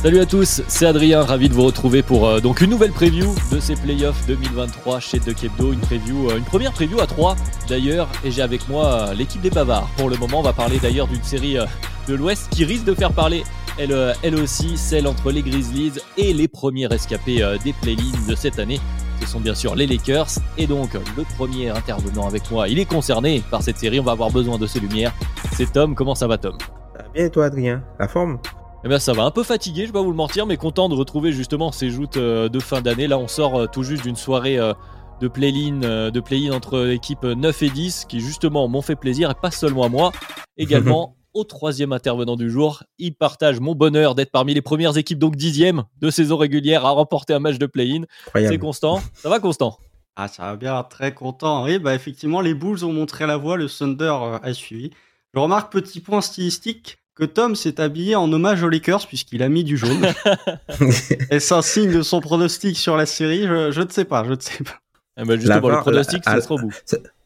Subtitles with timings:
[0.00, 3.34] Salut à tous, c'est Adrien, ravi de vous retrouver pour euh, donc une nouvelle preview
[3.50, 7.34] de ces playoffs 2023 chez De Kebdo, une preview, euh, une première preview à 3
[7.68, 9.88] d'ailleurs, et j'ai avec moi euh, l'équipe des bavards.
[9.96, 11.56] Pour le moment, on va parler d'ailleurs d'une série
[12.06, 13.42] de l'Ouest qui risque de faire parler
[13.76, 18.60] elle, elle aussi, celle entre les Grizzlies et les premiers rescapés des play-ins de cette
[18.60, 18.80] année.
[19.20, 22.84] Ce sont bien sûr les Lakers, et donc le premier intervenant avec moi, il est
[22.84, 25.12] concerné par cette série, on va avoir besoin de ses lumières.
[25.54, 26.56] C'est Tom, comment ça va Tom?
[27.14, 27.82] Bien et toi Adrien?
[27.98, 28.38] La forme?
[28.84, 30.88] Eh bien ça va, un peu fatigué, je vais pas vous le mentir, mais content
[30.88, 33.08] de retrouver justement ces joutes euh, de fin d'année.
[33.08, 34.72] Là on sort euh, tout juste d'une soirée euh,
[35.20, 39.34] de play-in de play entre équipes 9 et 10 qui justement m'ont fait plaisir et
[39.34, 40.12] pas seulement à moi,
[40.56, 42.84] également au troisième intervenant du jour.
[42.98, 46.90] Il partage mon bonheur d'être parmi les premières équipes, donc dixième de saison régulière à
[46.90, 48.02] remporter un match de play-in.
[48.34, 48.58] C'est.
[48.58, 49.00] Constant.
[49.14, 49.76] Ça va Constant?
[50.14, 51.64] Ah, ça va bien, très content.
[51.64, 54.90] Oui, bah effectivement, les Bulls ont montré la voie, le Thunder a suivi.
[55.34, 59.48] Je remarque, petit point stylistique, que Tom s'est habillé en hommage aux Lakers puisqu'il a
[59.48, 60.06] mis du jaune.
[61.30, 63.46] Est-ce un signe de son pronostic sur la série?
[63.46, 64.78] Je, je ne sais pas, je ne sais pas.
[65.20, 66.74] Eh ben, Justement, La le VAR, pronostic, la- ça sera au bout.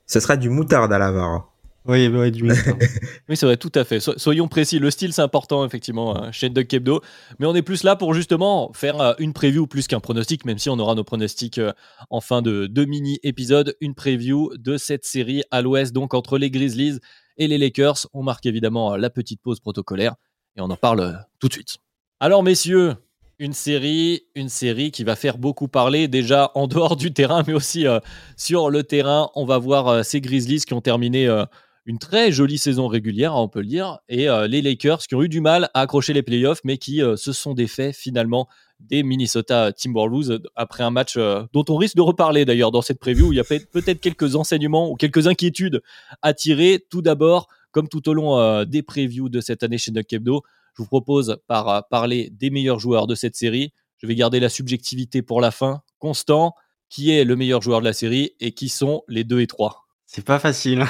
[0.06, 1.51] Ce sera du moutarde à la VAR.
[1.84, 2.44] Oui, ouais, du.
[3.28, 3.98] Oui, c'est vrai, tout à fait.
[3.98, 4.78] So- soyons précis.
[4.78, 7.00] Le style, c'est important, effectivement, euh, chez Doug Kebdo.
[7.38, 10.58] Mais on est plus là pour justement faire euh, une preview plus qu'un pronostic, même
[10.58, 11.72] si on aura nos pronostics euh,
[12.10, 13.74] en fin de deux mini-épisodes.
[13.80, 16.98] Une preview de cette série à l'ouest, donc entre les Grizzlies
[17.36, 18.06] et les Lakers.
[18.12, 20.14] On marque évidemment euh, la petite pause protocolaire
[20.56, 21.78] et on en parle tout de suite.
[22.20, 22.94] Alors, messieurs,
[23.40, 27.54] une série, une série qui va faire beaucoup parler déjà en dehors du terrain, mais
[27.54, 27.86] aussi
[28.36, 29.30] sur le terrain.
[29.34, 31.26] On va voir ces Grizzlies qui ont terminé
[31.84, 35.22] une très jolie saison régulière, on peut le dire, et euh, les Lakers qui ont
[35.22, 38.48] eu du mal à accrocher les playoffs, mais qui euh, se sont défaits finalement
[38.78, 41.16] des Minnesota Timberwolves euh, après un match
[41.52, 44.00] dont on risque de reparler d'ailleurs dans cette preview, où il y a peut- peut-être
[44.00, 45.82] quelques enseignements ou quelques inquiétudes
[46.22, 46.84] à tirer.
[46.88, 50.42] Tout d'abord, comme tout au long des previews de cette année chez Duck Kebdo,
[50.76, 53.72] je vous propose par parler des meilleurs joueurs de cette série.
[53.98, 55.82] Je vais garder la subjectivité pour la fin.
[55.98, 56.54] Constant,
[56.88, 59.86] qui est le meilleur joueur de la série et qui sont les 2 et 3
[60.06, 60.84] C'est pas facile.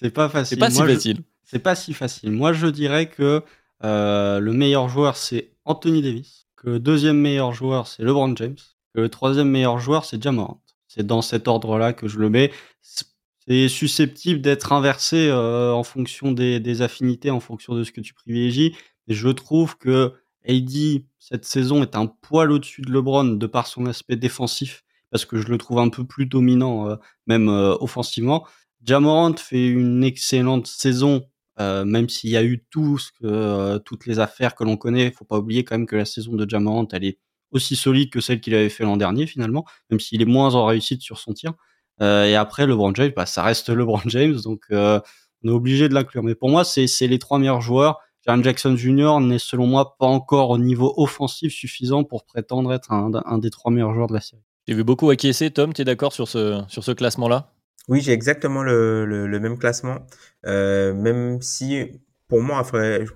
[0.00, 0.58] C'est pas C'est facile.
[0.58, 1.18] pas si je- facile.
[1.44, 2.30] C'est pas si facile.
[2.32, 3.42] Moi, je dirais que
[3.84, 6.46] euh, le meilleur joueur, c'est Anthony Davis.
[6.56, 8.56] Que le deuxième meilleur joueur, c'est LeBron James.
[8.94, 10.62] Que le troisième meilleur joueur, c'est Jamorant.
[10.88, 12.50] C'est dans cet ordre-là que je le mets.
[12.82, 13.06] C'est-
[13.48, 18.00] C'est susceptible d'être inversé euh, en fonction des, des affinités, en fonction de ce que
[18.00, 18.76] tu privilégies.
[19.08, 20.12] Mais je trouve que
[20.46, 25.24] AD, cette saison, est un poil au-dessus de LeBron de par son aspect défensif, parce
[25.24, 26.96] que je le trouve un peu plus dominant, euh,
[27.26, 28.46] même offensivement.
[28.84, 31.22] Jamorant fait une excellente saison,
[31.60, 35.08] euh, même s'il y a eu tout euh, toutes les affaires que l'on connaît.
[35.08, 37.18] Il faut pas oublier quand même que la saison de Jamorant, elle est
[37.50, 40.66] aussi solide que celle qu'il avait fait l'an dernier finalement, même s'il est moins en
[40.66, 41.52] réussite sur son tir.
[42.00, 45.02] Euh, et après, LeBron James, bah, ça reste LeBron James, donc on
[45.48, 46.22] est obligé de l'inclure.
[46.22, 47.98] Mais pour moi, c'est les trois meilleurs joueurs.
[48.26, 49.20] Jaren Jackson Jr.
[49.20, 53.48] n'est selon moi pas encore au niveau offensif suffisant pour prétendre être un, un des
[53.48, 54.42] trois meilleurs joueurs de la série.
[54.68, 55.50] J'ai vu beaucoup acquiescer.
[55.50, 57.50] Tom, tu es d'accord sur ce, sur ce classement-là?
[57.90, 60.06] Oui, j'ai exactement le, le, le même classement.
[60.46, 62.62] Euh, même si, pour moi,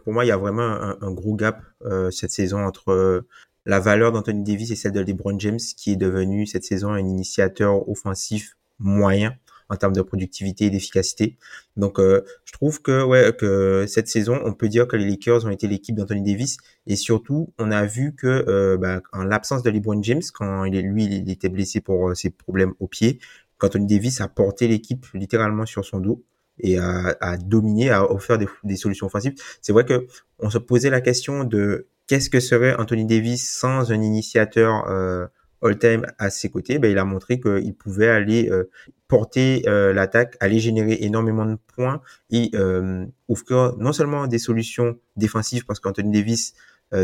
[0.05, 3.29] pour moi, il y a vraiment un, un gros gap euh, cette saison entre euh,
[3.67, 6.99] la valeur d'Anthony Davis et celle de LeBron James, qui est devenu cette saison un
[6.99, 9.35] initiateur offensif moyen
[9.71, 11.39] en termes de productivité et d'efficacité.
[11.77, 15.47] Donc, euh, je trouve que ouais que cette saison, on peut dire que les Lakers
[15.47, 19.63] ont été l'équipe d'Anthony Davis et surtout, on a vu que euh, bah, en l'absence
[19.63, 22.89] de LeBron James, quand il est lui, il était blessé pour euh, ses problèmes au
[22.89, 23.21] pied,
[23.65, 26.23] qu'Anthony Davis a porté l'équipe littéralement sur son dos
[26.59, 29.35] et a, a dominé, a offert des, des solutions offensives.
[29.61, 30.07] C'est vrai que
[30.39, 35.27] on se posait la question de qu'est-ce que serait Anthony Davis sans un initiateur euh,
[35.63, 36.79] all-time à ses côtés?
[36.79, 38.71] Ben, il a montré qu'il pouvait aller euh,
[39.09, 42.01] porter euh, l'attaque, aller générer énormément de points
[42.31, 46.55] et euh, offrir non seulement des solutions défensives parce qu'Anthony Davis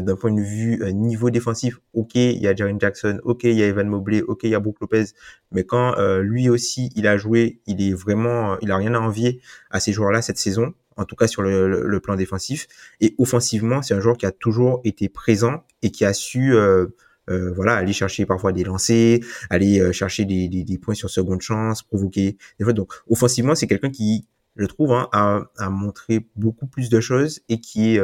[0.01, 3.55] d'un point de vue euh, niveau défensif, ok, il y a Jaren Jackson, ok, il
[3.55, 5.07] y a Evan Mobley, ok, il y a Brook Lopez,
[5.53, 8.99] mais quand euh, lui aussi il a joué, il est vraiment, il a rien à
[8.99, 9.41] envier
[9.71, 12.67] à ces joueurs-là cette saison en tout cas sur le, plan défensif.
[13.01, 16.87] Et offensivement, c'est un joueur qui a toujours été présent et qui a su euh,
[17.31, 21.41] euh, voilà, aller chercher parfois des lancers, aller euh, chercher des, des, points sur seconde
[21.41, 22.73] chance, provoquer des fois.
[22.73, 24.27] Donc offensivement, c'est quelqu'un qui,
[24.57, 28.01] je trouve, hein, a, a, montré beaucoup plus de choses et qui est,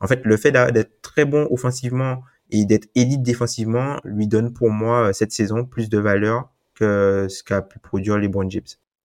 [0.00, 4.70] en fait, le fait d'être très bon offensivement et d'être élite défensivement lui donne pour
[4.70, 8.62] moi cette saison plus de valeur que ce qu'a pu produire les LeBron James.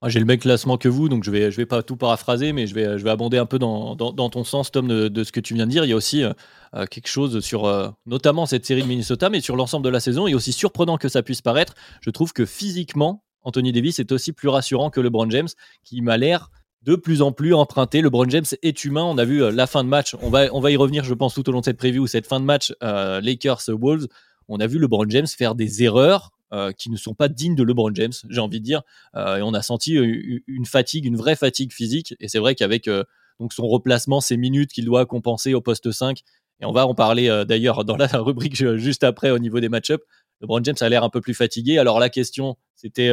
[0.08, 2.68] J'ai le même classement que vous, donc je vais, je vais pas tout paraphraser, mais
[2.68, 5.72] je vais, abonder un peu dans, ton sens, Tom, de, ce que tu viens de
[5.72, 5.86] dire.
[5.86, 6.34] Il y a aussi euh,
[6.76, 10.02] euh, quelque chose sur euh, notamment cette série de Minnesota, mais sur l'ensemble de la
[10.02, 11.74] saison, et aussi surprenant que ça puisse paraître.
[12.02, 15.48] Je trouve que physiquement, Anthony Davis est aussi plus rassurant que LeBron James,
[15.84, 16.50] qui m'a l'air
[16.84, 18.02] de plus en plus emprunté.
[18.02, 19.04] LeBron James est humain.
[19.04, 20.16] On a vu la fin de match.
[20.22, 22.46] On va, y revenir, je pense, tout au long de cette preview, cette fin de
[22.46, 24.08] match Lakers-Wolves.
[24.48, 27.64] On a vu LeBron James faire des erreurs euh, qui ne sont pas dignes de
[27.64, 28.84] LeBron James, j'ai envie de dire.
[29.16, 32.16] Euh, et on a senti une fatigue, une vraie fatigue physique.
[32.20, 33.04] Et c'est vrai qu'avec euh,
[33.52, 36.20] son replacement, ses minutes qu'il doit compenser au poste 5,
[36.62, 40.04] et on va en parler d'ailleurs dans la rubrique juste après au niveau des match-ups,
[40.42, 41.80] LeBron James a l'air un peu plus fatigué.
[41.80, 43.10] Alors la question, c'était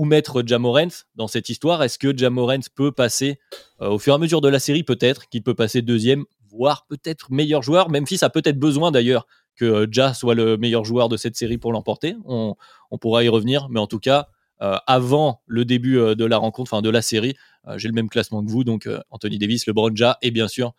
[0.00, 1.82] où mettre Jamorant dans cette histoire?
[1.82, 3.38] Est-ce que Jamorant peut passer
[3.80, 4.82] au fur et à mesure de la série?
[4.82, 7.90] Peut-être qu'il peut passer deuxième, voire peut-être meilleur joueur.
[7.90, 9.26] Memphis a peut-être besoin d'ailleurs
[9.56, 12.16] que euh, Ja soit le meilleur joueur de cette série pour l'emporter.
[12.24, 12.56] On,
[12.98, 14.28] pourra y revenir, mais en tout cas,
[14.62, 17.36] euh, avant le début euh, de la rencontre, enfin de la série,
[17.76, 20.72] j'ai le même classement que vous, donc Anthony Davis, LeBron Ja et bien sûr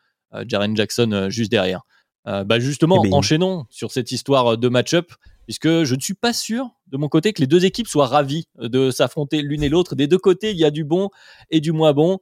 [0.48, 1.84] Jaren Jackson juste derrière.
[2.26, 5.12] bah justement, eh ben, enchaînons sur cette histoire de match-up,
[5.52, 8.48] puisque je ne suis pas sûr de mon côté que les deux équipes soient ravies
[8.58, 9.96] de s'affronter l'une et l'autre.
[9.96, 11.10] Des deux côtés, il y a du bon
[11.50, 12.20] et du moins bon.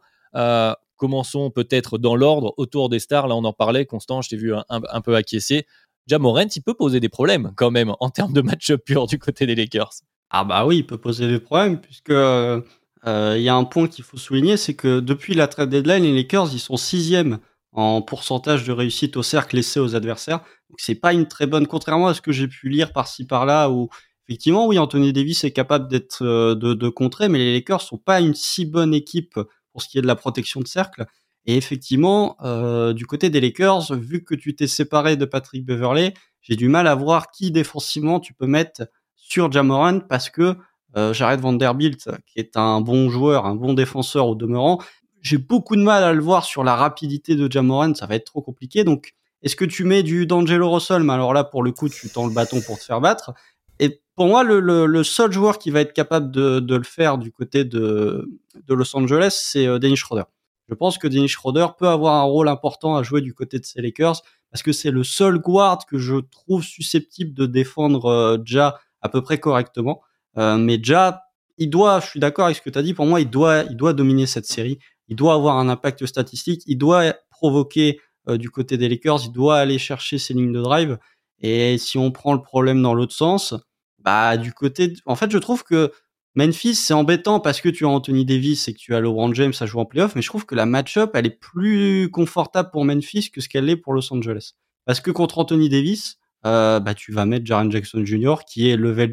[0.95, 3.27] commençons peut-être dans l'ordre autour des stars.
[3.27, 3.85] Là, on en parlait.
[3.85, 5.67] Constant, je t'ai vu un, peu acquiescer.
[6.07, 9.45] Jamorant, il peut poser des problèmes quand même en termes de match-up pur du côté
[9.45, 9.91] des Lakers.
[10.31, 12.63] Ah bah oui, il peut poser des problèmes puisque euh,
[13.05, 16.15] il y a un point qu'il faut souligner, c'est que depuis la trade deadline, les
[16.15, 17.37] Lakers ils sont sixième
[17.71, 20.39] en pourcentage de réussite au cercle laissé aux adversaires.
[20.69, 23.69] Donc c'est pas une très bonne, contrairement à ce que j'ai pu lire par-ci par-là
[23.69, 23.89] où
[24.27, 27.97] effectivement oui Anthony Davis est capable d'être euh, de, de contrer, mais les Lakers sont
[27.97, 29.39] pas une si bonne équipe
[29.71, 31.05] pour ce qui est de la protection de cercle.
[31.45, 36.13] Et effectivement, euh, du côté des Lakers, vu que tu t'es séparé de Patrick Beverley,
[36.41, 38.83] j'ai du mal à voir qui défensivement tu peux mettre
[39.15, 40.57] sur Jamoran parce que
[40.97, 44.79] euh, Jared Vanderbilt, qui est un bon joueur, un bon défenseur au demeurant,
[45.21, 48.25] j'ai beaucoup de mal à le voir sur la rapidité de Jamoran, ça va être
[48.25, 48.83] trop compliqué.
[48.83, 51.03] Donc, est-ce que tu mets du D'Angelo Russell?
[51.03, 53.33] Mais alors là, pour le coup, tu tends le bâton pour te faire battre.
[53.79, 57.63] Et pour moi, le, seul joueur qui va être capable de, le faire du côté
[57.63, 58.27] de,
[58.67, 60.25] Los Angeles, c'est euh, Dennis Schroeder.
[60.67, 63.65] Je pense que Dennis Schroeder peut avoir un rôle important à jouer du côté de
[63.65, 68.37] ces Lakers parce que c'est le seul guard que je trouve susceptible de défendre euh,
[68.45, 70.01] Ja à peu près correctement.
[70.37, 71.23] Euh, mais Ja,
[71.57, 73.63] il doit, je suis d'accord avec ce que tu as dit, pour moi, il doit,
[73.63, 74.79] il doit dominer cette série.
[75.09, 76.63] Il doit avoir un impact statistique.
[76.65, 79.25] Il doit provoquer euh, du côté des Lakers.
[79.25, 80.97] Il doit aller chercher ses lignes de drive.
[81.41, 83.53] Et si on prend le problème dans l'autre sens,
[83.99, 85.91] bah du côté, en fait, je trouve que
[86.35, 89.53] Memphis, c'est embêtant parce que tu as Anthony Davis et que tu as LeBron James
[89.59, 92.85] à jouer en playoff, mais je trouve que la match-up, elle est plus confortable pour
[92.85, 94.53] Memphis que ce qu'elle est pour Los Angeles.
[94.85, 98.77] Parce que contre Anthony Davis, euh, bah, tu vas mettre Jaren Jackson Jr., qui est
[98.77, 99.11] level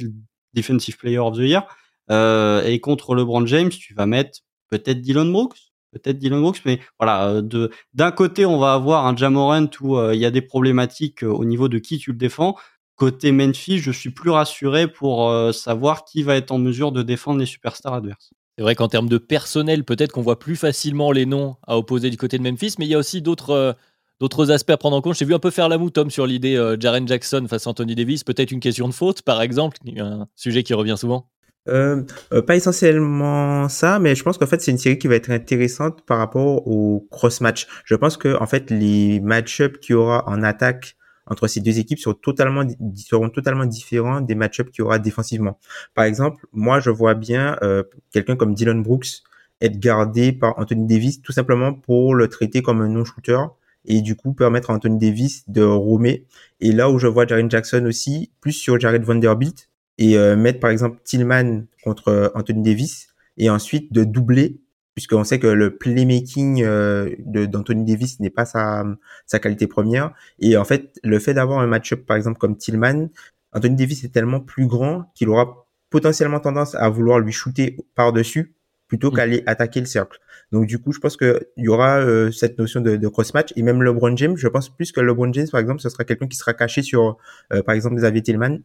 [0.53, 1.67] Defensive Player of the Year,
[2.11, 5.66] euh, et contre LeBron James, tu vas mettre peut-être Dylan Brooks,
[5.99, 10.01] peut-être Dylan Brooks, mais voilà, euh, de d'un côté, on va avoir un Jamorant où
[10.13, 12.57] il y a des problématiques au niveau de qui tu le défends,
[12.97, 17.03] Côté Memphis, je suis plus rassuré pour euh, savoir qui va être en mesure de
[17.03, 18.33] défendre les superstars adverses.
[18.57, 22.09] C'est vrai qu'en termes de personnel, peut-être qu'on voit plus facilement les noms à opposer
[22.09, 23.73] du côté de Memphis, mais il y a aussi d'autres euh,
[24.19, 25.15] d'autres aspects à prendre en compte.
[25.15, 27.71] J'ai vu un peu faire la moue, Tom, sur l'idée euh, Jaren Jackson face à
[27.71, 28.25] Anthony Davis.
[28.25, 31.29] Peut-être une question de faute, par exemple, un sujet qui revient souvent.
[31.67, 36.05] Pas essentiellement ça, mais je pense qu'en fait c'est une série qui va être intéressante
[36.07, 37.67] par rapport au cross match.
[37.85, 40.97] Je pense que en fait les match-ups qu'il y aura en attaque
[41.27, 45.59] entre ces deux équipes seront totalement, seront totalement différents des match-ups qu'il y aura défensivement.
[45.95, 47.83] Par exemple, moi, je vois bien euh,
[48.13, 49.23] quelqu'un comme Dylan Brooks
[49.61, 53.39] être gardé par Anthony Davis tout simplement pour le traiter comme un non-shooter
[53.87, 56.27] et du coup permettre à Anthony Davis de roamer.
[56.61, 60.61] Et là où je vois Jaren Jackson aussi, plus sur Jared Vanderbilt et euh, mettre
[60.61, 64.61] par exemple Tillman contre euh, Anthony Davis et ensuite de doubler
[64.97, 68.83] puisqu'on sait que le playmaking euh, d'Anthony Davis n'est pas sa,
[69.27, 70.15] sa qualité première.
[70.39, 73.11] Et en fait, le fait d'avoir un match-up, par exemple, comme Tillman,
[73.53, 78.57] Anthony Davis est tellement plus grand qu'il aura potentiellement tendance à vouloir lui shooter par-dessus
[78.89, 79.17] plutôt mm.
[79.17, 80.19] qu'aller attaquer le cercle.
[80.51, 83.53] Donc du coup, je pense qu'il y aura euh, cette notion de, de cross-match.
[83.57, 86.27] Et même LeBron James, je pense plus que LeBron James, par exemple, ce sera quelqu'un
[86.27, 87.19] qui sera caché sur,
[87.53, 88.59] euh, par exemple, Xavier Tillman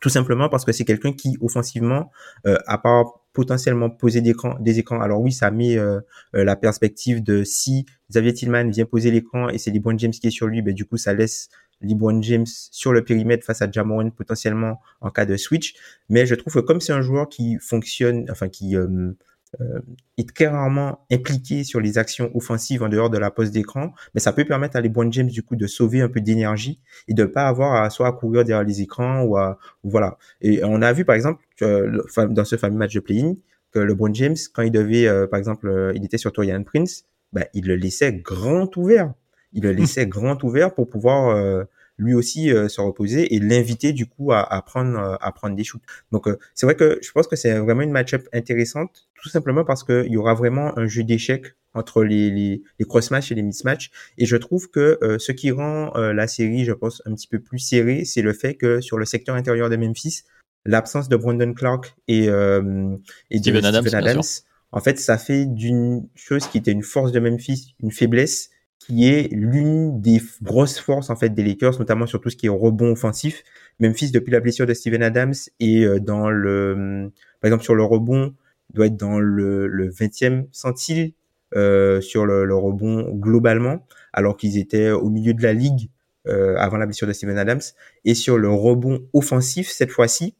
[0.00, 2.10] tout simplement parce que c'est quelqu'un qui offensivement,
[2.46, 5.00] euh, à part potentiellement poser des écrans, des écrans.
[5.00, 6.00] Alors oui, ça met euh,
[6.34, 10.26] euh, la perspective de si Xavier Tillman vient poser l'écran et c'est LeBron James qui
[10.26, 11.48] est sur lui, ben du coup ça laisse
[11.80, 15.74] LeBron James sur le périmètre face à Jamoran potentiellement en cas de switch.
[16.08, 19.12] Mais je trouve que comme c'est un joueur qui fonctionne, enfin qui euh,
[20.16, 24.20] est très rarement impliqué sur les actions offensives en dehors de la pose d'écran, mais
[24.20, 27.24] ça peut permettre à LeBron James du coup de sauver un peu d'énergie et de
[27.24, 30.16] pas avoir à soit à courir derrière les écrans ou à voilà.
[30.40, 31.90] Et on a vu par exemple que,
[32.26, 33.34] dans ce fameux match de play-in
[33.72, 37.04] que LeBron James quand il devait euh, par exemple euh, il était sur Torian Prince,
[37.32, 39.12] ben, il le laissait grand ouvert.
[39.54, 41.36] Il le laissait grand ouvert pour pouvoir
[41.98, 45.54] lui aussi euh, se reposer et l'inviter du coup à, à prendre euh, à prendre
[45.54, 45.82] des shoots.
[46.10, 49.64] Donc euh, c'est vrai que je pense que c'est vraiment une match-up intéressante, tout simplement
[49.64, 53.42] parce qu'il y aura vraiment un jeu d'échecs entre les, les, les cross-match et les
[53.42, 53.90] miss-match.
[54.18, 57.60] Et je trouve que ce qui rend la série, je pense, un petit peu plus
[57.60, 60.24] serrée, c'est le fait que sur le secteur intérieur de Memphis,
[60.64, 62.96] l'absence de Brandon Clark et, euh,
[63.30, 64.22] et de Steven Adams, Adams
[64.74, 68.50] en fait, ça fait d'une chose qui était une force de Memphis, une faiblesse,
[68.86, 72.46] qui est l'une des grosses forces en fait des Lakers, notamment sur tout ce qui
[72.46, 73.42] est rebond offensif.
[73.80, 77.10] Memphis depuis la blessure de Steven Adams et euh, dans le,
[77.40, 78.34] par exemple sur le rebond,
[78.74, 81.12] doit être dans le, le 20e centile
[81.54, 85.90] euh, sur le, le, rebond globalement, alors qu'ils étaient au milieu de la ligue
[86.28, 87.60] euh, avant la blessure de Steven Adams.
[88.04, 90.34] Et sur le rebond offensif cette fois-ci,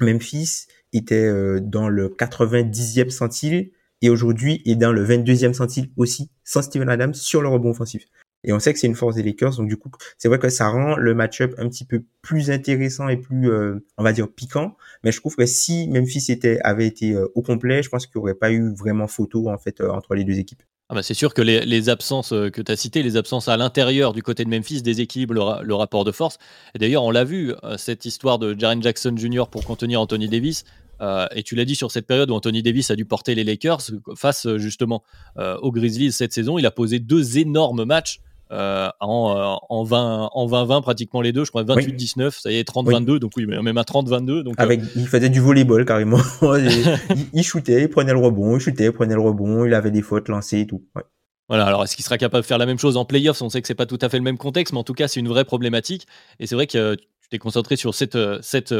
[0.00, 3.70] Memphis était euh, dans le 90e centile
[4.02, 8.04] et aujourd'hui est dans le 22e centile aussi, sans Steven Adams, sur le rebond offensif.
[8.44, 10.48] Et on sait que c'est une force des Lakers, donc du coup, c'est vrai que
[10.48, 14.28] ça rend le match-up un petit peu plus intéressant et plus, euh, on va dire,
[14.28, 14.76] piquant.
[15.04, 18.18] Mais je trouve que si Memphis était, avait été euh, au complet, je pense qu'il
[18.18, 20.62] n'y aurait pas eu vraiment photo en fait euh, entre les deux équipes.
[20.88, 24.12] Ah bah c'est sûr que les, absences que tu as citées, les absences à l'intérieur
[24.12, 26.36] du côté de Memphis déséquilibrent le, le rapport de force.
[26.74, 29.44] Et d'ailleurs, on l'a vu, cette histoire de Jaren Jackson Jr.
[29.50, 30.64] pour contenir Anthony Davis,
[31.00, 33.44] euh, et tu l'as dit sur cette période où Anthony Davis a dû porter les
[33.44, 33.80] Lakers
[34.14, 35.02] face euh, justement
[35.38, 36.58] euh, aux Grizzlies cette saison.
[36.58, 38.20] Il a posé deux énormes matchs
[38.50, 42.64] en, en 20 en 20 pratiquement les deux je crois 28 19 ça y est
[42.64, 46.18] 30 22 donc oui même à 30 22 donc avec il faisait du volleyball carrément.
[46.42, 49.90] Il, il, shootait il prenait le rebond il shootait il prenait le rebond il avait
[49.90, 50.84] des fautes lancées et tout
[51.48, 53.40] Voilà, alors est-ce qu'il sera capable de faire la même chose en playoffs?
[53.40, 55.08] On sait que c'est pas tout à fait le même contexte, mais en tout cas,
[55.08, 56.06] c'est une vraie problématique.
[56.38, 58.74] Et c'est vrai que tu t'es concentré sur cette, cette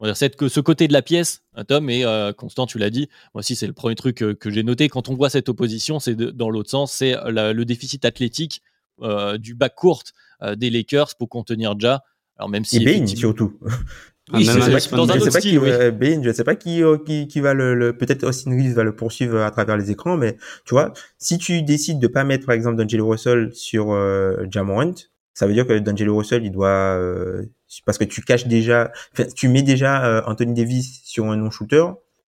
[0.00, 2.78] on va dire, que ce côté de la pièce, hein, Tom, et euh, Constant, tu
[2.78, 4.88] l'as dit, moi aussi c'est le premier truc euh, que, j'ai noté.
[4.88, 8.62] Quand on voit cette opposition, c'est dans l'autre sens, c'est le déficit athlétique
[9.02, 10.02] euh, du bas court
[10.56, 12.02] des Lakers pour contenir Ja.
[12.38, 13.58] Alors même si et Bain surtout.
[14.32, 15.70] Oui, je sais dans un autre style, oui.
[15.90, 19.40] Bain, je sais pas qui, qui, qui va le, peut-être Austin Reeves va le poursuivre
[19.40, 22.76] à travers les écrans, mais tu vois, si tu décides de pas mettre par exemple
[22.76, 24.94] D'Angelo Russell sur euh, Jamorant,
[25.34, 26.96] ça veut dire que D'Angelo Russell il doit
[27.84, 28.92] parce que tu caches déjà,
[29.34, 31.84] tu mets déjà euh, Anthony Davis sur un non-shooter,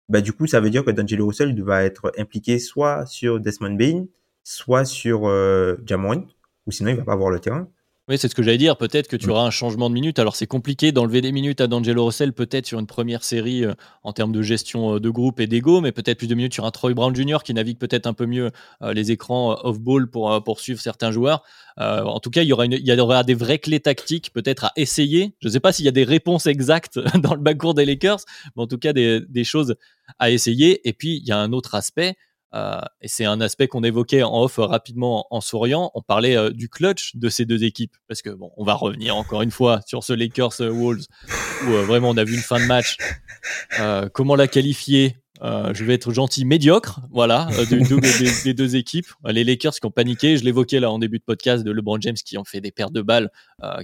[0.09, 3.75] bah du coup ça veut dire que D'Angelo Russell va être impliqué soit sur Desmond
[3.75, 4.07] Bain,
[4.45, 5.77] soit sur euh,
[6.67, 7.69] ou sinon il va pas avoir le terrain.
[8.09, 8.77] Oui, c'est ce que j'allais dire.
[8.77, 9.31] Peut-être que tu mm.
[9.31, 10.19] auras un changement de minutes.
[10.19, 13.75] Alors, c'est compliqué d'enlever des minutes à D'Angelo Russell, peut-être sur une première série euh,
[14.03, 16.65] en termes de gestion euh, de groupe et d'ego, mais peut-être plus de minutes sur
[16.65, 17.39] un Troy Brown Jr.
[17.45, 18.51] qui navigue peut-être un peu mieux
[18.83, 21.45] euh, les écrans off-ball pour poursuivre certains joueurs.
[21.77, 24.73] en tout cas, il y, aura il y aura des vraies clés tactiques peut-être à
[24.75, 25.37] essayer.
[25.41, 28.21] Je ne sais pas s'il y a des réponses exactes dans le backcourt des Lakers,
[28.57, 29.77] mais en tout cas, des, des choses
[30.19, 30.87] à essayer.
[30.89, 32.17] Et puis, il y a un autre aspect.
[32.55, 35.91] Euh, et c'est un aspect qu'on évoquait en off rapidement en souriant.
[35.95, 39.17] On parlait euh, du clutch de ces deux équipes parce que bon, on va revenir
[39.17, 41.07] encore une fois sur ce Lakers euh, Wolves
[41.67, 42.97] où vraiment on a vu une fin de match.
[44.13, 47.01] comment la qualifier Je vais être gentil, médiocre.
[47.11, 49.07] Voilà, des, deux équipes.
[49.25, 50.37] Les Lakers qui ont paniqué.
[50.37, 52.91] Je l'évoquais là en début de podcast de LeBron James qui ont fait des paires
[52.91, 53.31] de balles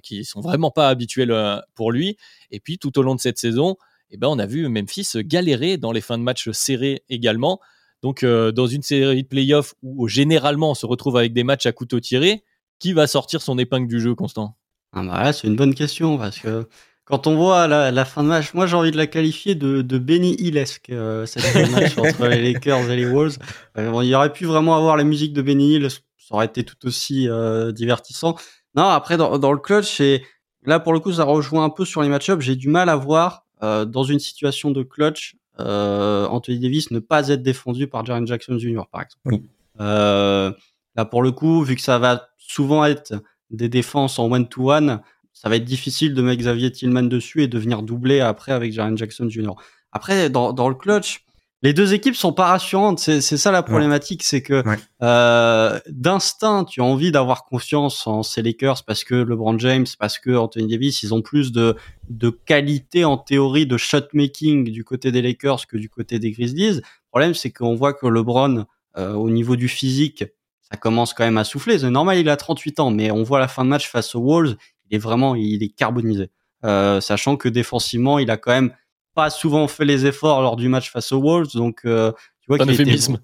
[0.03, 2.17] qui sont vraiment pas habituelles pour lui.
[2.51, 3.77] Et puis tout au long de cette saison,
[4.11, 7.61] eh ben on a vu Memphis galérer dans les fins de match serrés également.
[8.02, 11.67] Donc, euh, dans une série de playoffs où généralement on se retrouve avec des matchs
[11.67, 12.45] à couteau tiré,
[12.78, 14.57] qui va sortir son épingle du jeu, Constant?
[14.93, 16.69] Ah bah C'est une bonne question parce que
[17.05, 19.99] quand on voit la, fin de match, moi j'ai envie de la qualifier de, de
[19.99, 23.38] Benny Hillesque, euh, cette fin de match entre les Lakers et les Wolves.
[23.76, 25.99] Euh, il aurait pu vraiment avoir la musique de Benny Hill, ça
[26.31, 27.26] aurait été tout aussi
[27.73, 28.37] divertissant.
[28.76, 30.23] Non, après dans, dans le clutch, et
[30.64, 32.97] là pour le coup ça rejoint un peu sur les match-ups, j'ai du mal à
[32.97, 38.27] voir dans une situation de clutch euh, Anthony Davis ne pas être défendu par Jaren
[38.27, 38.83] Jackson Jr.
[38.91, 39.45] par exemple.
[39.81, 40.53] Euh,
[40.97, 43.15] là pour le coup, vu que ça va souvent être
[43.50, 45.00] des défenses en one-to-one,
[45.33, 48.73] ça va être difficile de mettre Xavier Tillman dessus et de venir doubler après avec
[48.73, 49.53] Jaren Jackson Jr.
[49.93, 51.25] Après, dans, dans le clutch,
[51.62, 53.00] les deux équipes sont pas rassurantes.
[53.00, 54.62] C'est ça la problématique, c'est que
[55.03, 60.19] euh, d'instinct, tu as envie d'avoir confiance en ces Lakers parce que LeBron James, parce
[60.19, 61.77] que Anthony Davis, ils ont plus de
[62.09, 66.31] de qualité en théorie de shot making du côté des Lakers que du côté des
[66.31, 66.77] Grizzlies.
[66.77, 68.65] Le problème, c'est qu'on voit que LeBron,
[68.97, 70.25] euh, au niveau du physique,
[70.71, 71.79] ça commence quand même à souffler.
[71.79, 74.23] C'est normal, il a 38 ans, mais on voit la fin de match face aux
[74.23, 74.57] Wolves,
[74.88, 76.31] il est vraiment, il est carbonisé.
[76.65, 78.73] Euh, sachant que défensivement, il a quand même
[79.19, 82.59] pas souvent fait les efforts lors du match face aux Wolves, donc euh, tu vois
[82.59, 83.19] qu'il euphémisme.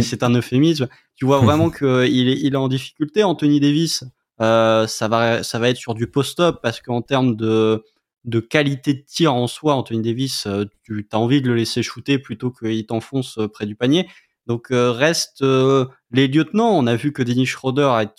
[0.00, 0.88] c'est un euphémisme.
[1.16, 3.22] Tu vois vraiment qu'il est, il est en difficulté.
[3.24, 4.04] Anthony Davis,
[4.40, 7.84] euh, ça va, ça va être sur du post-up parce qu'en termes de
[8.24, 11.82] de qualité de tir en soi, Anthony Davis, euh, tu as envie de le laisser
[11.82, 14.08] shooter plutôt qu'il t'enfonce près du panier.
[14.46, 15.44] Donc reste
[16.10, 16.70] les lieutenants.
[16.70, 18.14] On a vu que Dennis Schroeder a,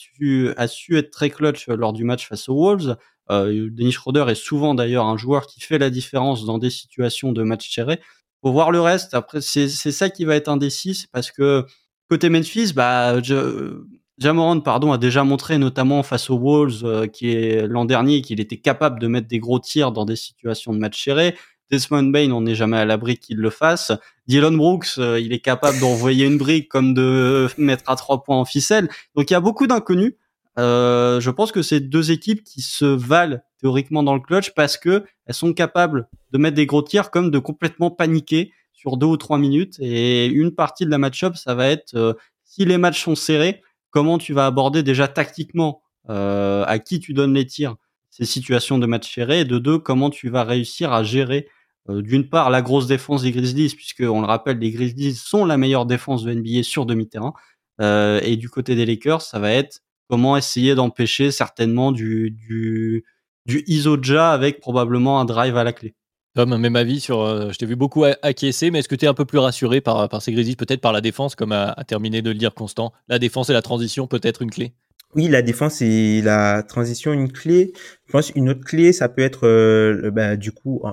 [0.58, 2.98] a su être très clutch lors du match face aux Wolves.
[3.32, 7.32] Euh, Dennis Schroeder est souvent d'ailleurs un joueur qui fait la différence dans des situations
[7.32, 8.00] de match serré.
[8.42, 9.14] Faut voir le reste.
[9.14, 11.66] Après, c'est ça qui va être indécis, parce que
[12.10, 13.84] côté Memphis, bah, je,
[14.20, 18.42] Jamorant, pardon, a déjà montré, notamment face aux Wolves, euh, qui est l'an dernier, qu'il
[18.42, 21.36] était capable de mettre des gros tirs dans des situations de match serré.
[21.72, 23.94] Desmond Bain, on n'est jamais à l'abri qu'il le fasse.
[24.28, 28.38] Dylan Brooks, euh, il est capable d'envoyer une brique comme de mettre à trois points
[28.38, 28.90] en ficelle.
[29.16, 30.14] Donc il y a beaucoup d'inconnus.
[30.58, 34.78] Euh, je pense que c'est deux équipes qui se valent théoriquement dans le clutch parce
[34.78, 39.08] que elles sont capables de mettre des gros tirs comme de complètement paniquer sur deux
[39.08, 39.76] ou trois minutes.
[39.80, 42.14] Et une partie de la match-up, ça va être euh,
[42.44, 47.14] si les matchs sont serrés, comment tu vas aborder déjà tactiquement euh, à qui tu
[47.14, 47.76] donnes les tirs
[48.10, 49.42] ces situations de match serré?
[49.42, 51.48] Et de deux comment tu vas réussir à gérer
[51.88, 55.58] d'une part la grosse défense des Grizzlies puisque on le rappelle les Grizzlies sont la
[55.58, 57.34] meilleure défense de NBA sur demi-terrain
[57.80, 63.06] et du côté des Lakers ça va être comment essayer d'empêcher certainement du, du,
[63.46, 65.96] du Isoja avec probablement un drive à la clé.
[66.36, 67.22] Tom, même avis sur.
[67.22, 69.82] Euh, je t'ai vu beaucoup acquiescer, mais est-ce que tu es un peu plus rassuré
[69.82, 72.94] par, par ces Grizzlies, peut-être par la défense, comme a, terminé de le dire Constant?
[73.08, 74.74] La défense et la transition, peut-être une clé?
[75.16, 77.74] Oui, la défense et la transition, une clé.
[78.06, 80.84] Je pense une autre clé, ça peut être, euh, bah, du coup,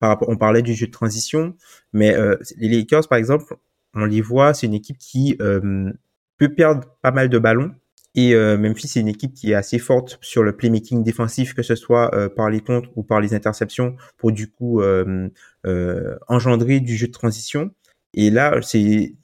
[0.00, 1.54] par rapport, on parlait du jeu de transition,
[1.92, 3.56] mais euh, les Lakers, par exemple,
[3.94, 7.70] on les voit, c'est une équipe qui peut perdre pas mal de ballons,
[8.14, 11.62] et euh, Memphis, c'est une équipe qui est assez forte sur le playmaking défensif, que
[11.62, 15.28] ce soit euh, par les contres ou par les interceptions, pour du coup euh,
[15.66, 17.70] euh engendrer du jeu de transition.
[18.14, 19.14] Et là, c'est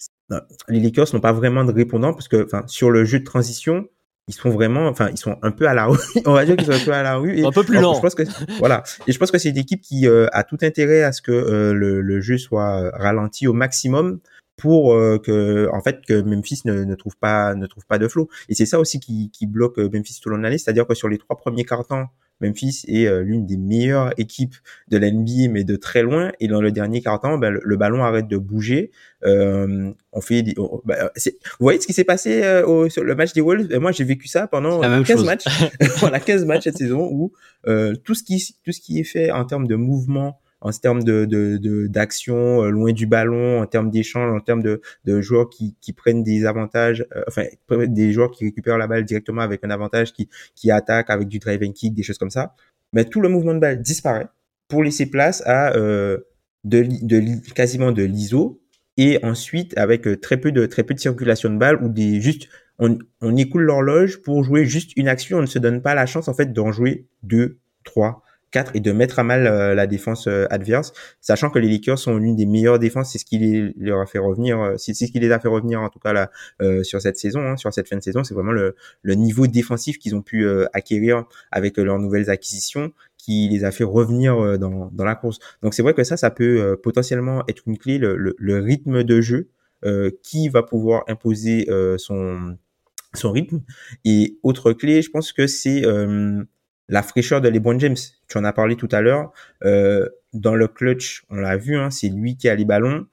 [0.68, 3.88] les Lakers n'ont pas vraiment de répondant parce que, enfin, sur le jeu de transition,
[4.28, 5.98] ils sont vraiment, enfin, ils sont un peu à la rue.
[6.24, 7.38] On va dire qu'ils sont un peu à la rue.
[7.38, 7.94] Et, un peu plus lent.
[7.94, 8.22] Je pense que,
[8.58, 8.84] voilà.
[9.08, 11.32] Et je pense que c'est une équipe qui a tout intérêt à ce que
[11.72, 14.20] le, le, jeu soit ralenti au maximum
[14.56, 18.08] pour euh, que en fait que Memphis ne, ne, trouve pas ne trouve pas de
[18.08, 20.58] flow et c'est ça aussi qui, qui bloque euh, Memphis tout au long de l'année.
[20.58, 22.06] C'est-à-dire que sur les trois premiers quarts-temps
[22.40, 24.54] Memphis est euh, l'une des meilleures équipes
[24.88, 26.32] de l'NBA mais de très loin.
[26.40, 28.90] Et dans le dernier quart-temps ben, le, ballon arrête de bouger.
[29.24, 33.32] Euh, on fait des, ben, vous voyez ce qui s'est passé au, sur le match
[33.32, 33.68] des Wolves?
[33.68, 35.44] Ben, moi j'ai vécu ça pendant 15 matchs.
[35.98, 37.32] Voilà 15 matchs cette saison où
[38.04, 41.86] tout ce qui tout ce qui est fait en termes de mouvement en termes de
[41.86, 45.92] d'action euh, loin du ballon, en termes d'échange, en termes de, de joueurs qui, qui
[45.92, 50.12] prennent des avantages, euh, enfin des joueurs qui récupèrent la balle directement avec un avantage,
[50.12, 52.54] qui qui attaquent avec du drive and kick, des choses comme ça.
[52.92, 54.28] Mais tout le mouvement de balle disparaît
[54.68, 56.18] pour laisser place à euh,
[56.64, 58.60] de, de quasiment de l'ISO
[58.96, 62.20] et ensuite avec euh, très peu de très peu de circulation de balle ou des
[62.20, 65.94] juste on, on écoule l'horloge pour jouer juste une action, on ne se donne pas
[65.94, 68.22] la chance en fait d'en jouer deux, trois,
[68.74, 72.16] et de mettre à mal euh, la défense euh, adverse, sachant que les Lakers sont
[72.16, 75.04] l'une des meilleures défenses, c'est ce qui les, leur a fait revenir, euh, c'est ce
[75.04, 76.28] qui les a fait revenir en tout cas
[76.82, 80.14] sur cette saison, hein, sur cette fin de saison, c'est vraiment le, niveau défensif qu'ils
[80.14, 85.38] ont pu acquérir avec leurs nouvelles acquisitions qui les a fait revenir dans, la course.
[85.62, 89.48] Donc c'est vrai que ça, ça peut potentiellement être une clé, le, rythme de jeu,
[90.22, 91.66] qui va pouvoir imposer
[91.98, 92.56] son
[93.14, 93.62] son rythme.
[94.04, 95.82] Et autre clé, je pense que c'est
[96.88, 97.96] la fraîcheur de LeBron James.
[98.28, 99.32] Tu en as parlé tout à l'heure.
[99.64, 103.06] Euh, dans le clutch, on l'a vu, hein, c'est lui qui a les ballons.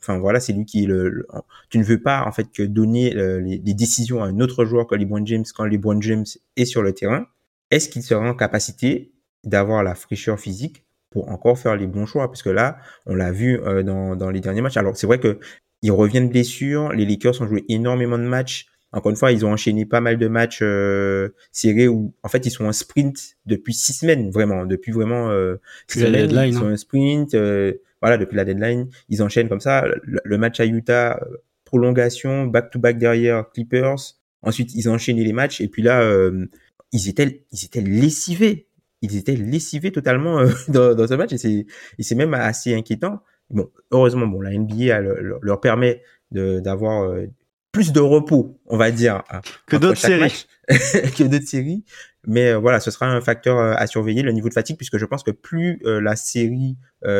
[0.00, 1.26] enfin voilà, c'est lui qui est le,
[1.70, 4.86] Tu ne veux pas en fait que donner euh, les, décisions à un autre joueur
[4.86, 6.26] que LeBron James quand LeBron James
[6.56, 7.26] est sur le terrain.
[7.70, 12.28] Est-ce qu'il sera en capacité d'avoir la fraîcheur physique pour encore faire les bons choix?
[12.28, 14.76] Parce que là, on l'a vu euh, dans, dans les derniers matchs.
[14.76, 15.38] Alors c'est vrai que
[15.82, 16.92] il revient de.
[16.94, 20.18] Les Lakers ont joué énormément de matchs encore une fois, ils ont enchaîné pas mal
[20.18, 24.66] de matchs euh, serrés où, en fait, ils sont en sprint depuis six semaines, vraiment,
[24.66, 25.56] depuis vraiment euh,
[25.88, 26.28] six semaines.
[26.28, 26.76] Deadline, ils sont en hein.
[26.76, 29.84] sprint, euh, voilà, depuis la deadline, ils enchaînent comme ça.
[30.04, 34.16] Le, match à Utah, euh, prolongation, back to back derrière Clippers.
[34.42, 36.46] Ensuite, ils ont enchaîné les matchs et puis là, euh,
[36.92, 38.68] ils étaient, ils étaient lessivés.
[39.02, 41.66] Ils étaient lessivés totalement dans, dans ce match et c'est,
[41.98, 45.00] et c'est même assez inquiétant Bon, heureusement, bon, la NBA
[45.42, 47.14] leur permet d'avoir
[47.74, 49.24] plus de repos, on va dire,
[49.66, 51.84] que d'autres séries, que d'autres séries.
[52.26, 55.24] Mais voilà, ce sera un facteur à surveiller, le niveau de fatigue, puisque je pense
[55.24, 56.76] que plus la série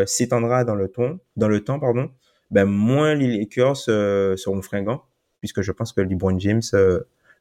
[0.07, 2.09] s'étendra dans le temps, dans le temps, pardon,
[2.51, 5.05] ben moins les Lakers seront fringants,
[5.41, 6.63] puisque je pense que LeBron James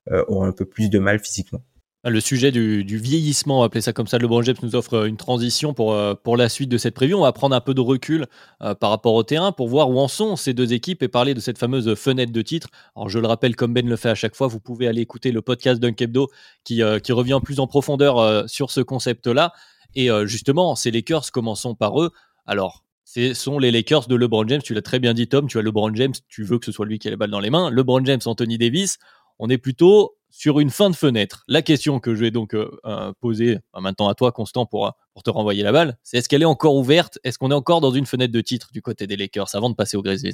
[0.09, 1.61] aura un peu plus de mal physiquement.
[2.05, 4.95] Ah, le sujet du, vieillissement, on va appeler ça comme ça, LeBron James nous offre
[4.95, 7.17] euh, une transition pour, euh, pour la suite de cette preview.
[7.17, 8.25] On va prendre un peu de recul
[8.61, 11.33] euh, par rapport au terrain pour voir où en sont ces deux équipes et parler
[11.33, 12.67] de cette fameuse fenêtre de titre.
[12.97, 15.31] Alors je le rappelle, comme Ben le fait à chaque fois, vous pouvez aller écouter
[15.31, 16.27] le podcast d'Unkebdo
[16.65, 19.53] qui, qui revient plus en profondeur sur ce concept-là.
[19.95, 22.11] Et justement, ces Lakers, commençons par eux.
[22.45, 24.61] Alors, ce sont les Lakers de LeBron James.
[24.61, 25.47] Tu l'as très bien dit, Tom.
[25.47, 27.39] Tu as LeBron James, tu veux que ce soit lui qui ait les balles dans
[27.39, 27.69] les mains.
[27.69, 28.97] LeBron James, Anthony Davis.
[29.39, 31.43] On est plutôt sur une fin de fenêtre.
[31.47, 34.91] La question que je vais donc euh, euh, poser euh, maintenant à toi, Constant, pour,
[35.23, 37.19] te renvoyer la balle, c'est est-ce qu'elle est encore ouverte?
[37.23, 39.75] Est-ce qu'on est encore dans une fenêtre de titre du côté des Lakers avant de
[39.75, 40.33] passer aux Grizzlies?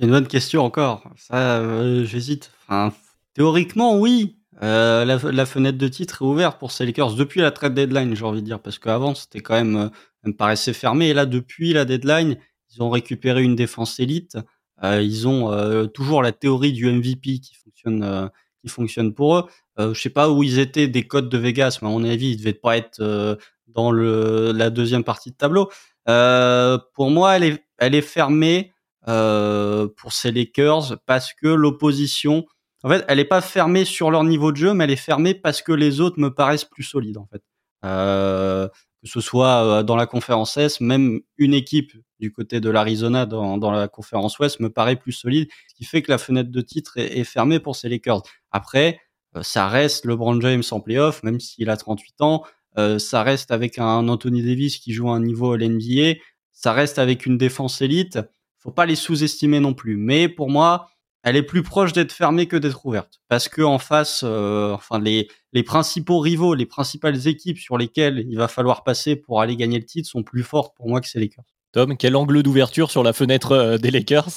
[0.00, 1.08] Une bonne question encore.
[1.16, 2.50] Ça, j'hésite.
[2.64, 2.92] Enfin,
[3.32, 4.38] théoriquement, oui.
[4.60, 8.40] La, fenêtre de titre est ouverte pour ces Lakers depuis la trade deadline, j'ai envie
[8.40, 9.90] de dire, parce qu'avant, c'était quand même,
[10.24, 11.10] me paraissait fermé.
[11.10, 12.36] Et là, depuis la deadline,
[12.74, 14.36] ils ont récupéré une défense élite.
[14.82, 18.30] ils ont toujours la théorie du MVP qui fonctionne
[18.68, 19.44] fonctionne pour eux.
[19.78, 22.30] Euh, je sais pas où ils étaient des codes de Vegas, mais à mon avis,
[22.30, 25.70] ils devaient pas être euh, dans le, la deuxième partie de tableau.
[26.08, 28.72] Euh, pour moi, elle est, elle est fermée
[29.08, 32.46] euh, pour ces Lakers parce que l'opposition,
[32.82, 35.34] en fait, elle est pas fermée sur leur niveau de jeu, mais elle est fermée
[35.34, 37.42] parce que les autres me paraissent plus solides, en fait.
[39.06, 43.26] Euh, que ce soit dans la conférence S, même une équipe du côté de l'Arizona
[43.26, 46.50] dans, dans, la conférence Ouest me paraît plus solide, ce qui fait que la fenêtre
[46.50, 48.22] de titre est, est fermée pour ces Lakers.
[48.50, 49.00] Après,
[49.36, 52.44] euh, ça reste LeBron James en playoff, même s'il a 38 ans.
[52.78, 56.18] Euh, ça reste avec un Anthony Davis qui joue à un niveau à l'NBA.
[56.52, 58.18] Ça reste avec une défense élite.
[58.58, 59.96] Faut pas les sous-estimer non plus.
[59.96, 60.88] Mais pour moi,
[61.26, 63.20] elle est plus proche d'être fermée que d'être ouverte.
[63.28, 68.24] Parce que en face, euh, enfin les, les principaux rivaux, les principales équipes sur lesquelles
[68.28, 71.08] il va falloir passer pour aller gagner le titre sont plus fortes pour moi que
[71.08, 71.44] ces Lakers.
[71.72, 74.28] Tom, quel angle d'ouverture sur la fenêtre des Lakers?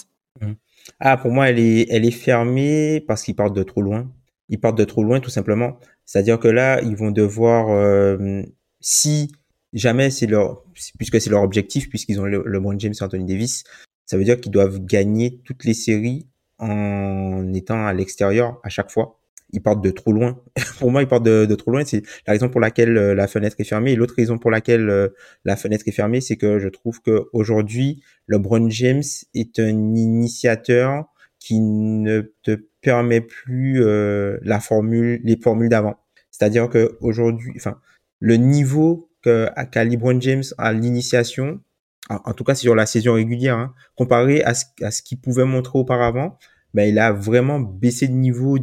[0.41, 0.54] Mmh.
[0.99, 4.12] Ah, pour moi, elle est, elle est fermée parce qu'ils partent de trop loin.
[4.49, 5.78] Ils partent de trop loin, tout simplement.
[6.06, 8.41] C'est-à-dire que là, ils vont devoir, euh,
[8.80, 9.32] si
[9.73, 10.63] jamais c'est leur,
[10.97, 13.63] puisque c'est leur objectif, puisqu'ils ont le, LeBron James et Anthony Davis,
[14.08, 16.25] ça veut dire qu'ils doivent gagner toutes les séries
[16.60, 19.19] en étant à l'extérieur à chaque fois
[19.52, 20.41] ils partent de trop loin.
[20.80, 21.84] pour moi, ils partent de, trop loin.
[21.86, 23.95] C'est la raison pour laquelle euh, la fenêtre est fermée.
[23.95, 25.10] L'autre raison pour laquelle euh,
[25.45, 31.06] la fenêtre est fermée, c'est que je trouve que aujourd'hui, LeBron James est un initiateur
[31.39, 35.95] qui ne te permet plus euh, la formule, les formules d'avant.
[36.32, 37.80] C'est-à-dire que aujourd'hui, enfin,
[38.19, 41.60] le niveau qu'a LeBron James à l'initiation,
[42.09, 45.45] en, tout cas sur la saison régulière, hein, comparé à ce, à ce qu'il pouvait
[45.45, 46.38] montrer auparavant,
[46.73, 48.57] ben, il a vraiment baissé de niveau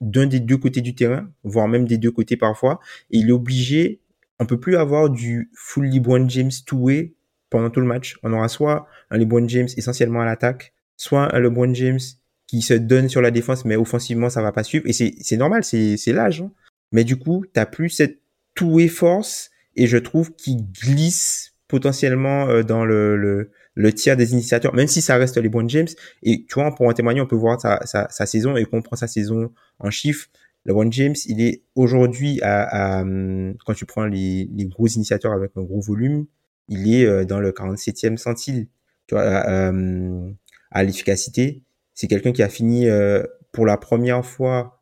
[0.00, 2.80] d'un des deux côtés du terrain, voire même des deux côtés parfois.
[3.10, 4.00] Et il est obligé,
[4.38, 7.14] on peut plus avoir du full LeBron James two-way
[7.50, 8.18] pendant tout le match.
[8.22, 12.00] On aura soit un LeBron James essentiellement à l'attaque, soit un LeBron James
[12.48, 14.84] qui se donne sur la défense, mais offensivement, ça va pas suivre.
[14.86, 16.42] Et c'est normal, c'est l'âge.
[16.42, 16.50] Hein.
[16.90, 18.20] Mais du coup, tu plus cette
[18.54, 23.50] two-way force et je trouve qu'il glisse potentiellement euh, dans le,
[23.94, 25.88] tiers des initiateurs, même si ça reste les LeBron James.
[26.22, 28.82] Et tu vois, pour en témoigner, on peut voir sa, sa, sa saison et qu'on
[28.82, 30.28] prend sa saison en chiffres.
[30.66, 33.04] LeBron James, il est aujourd'hui à, à,
[33.64, 36.26] quand tu prends les, gros initiateurs avec un gros volume,
[36.68, 38.68] il est euh, dans le 47e centile.
[39.06, 40.30] Tu vois, à, euh,
[40.70, 41.62] à l'efficacité,
[41.94, 44.78] c'est quelqu'un qui a fini euh, pour la première fois,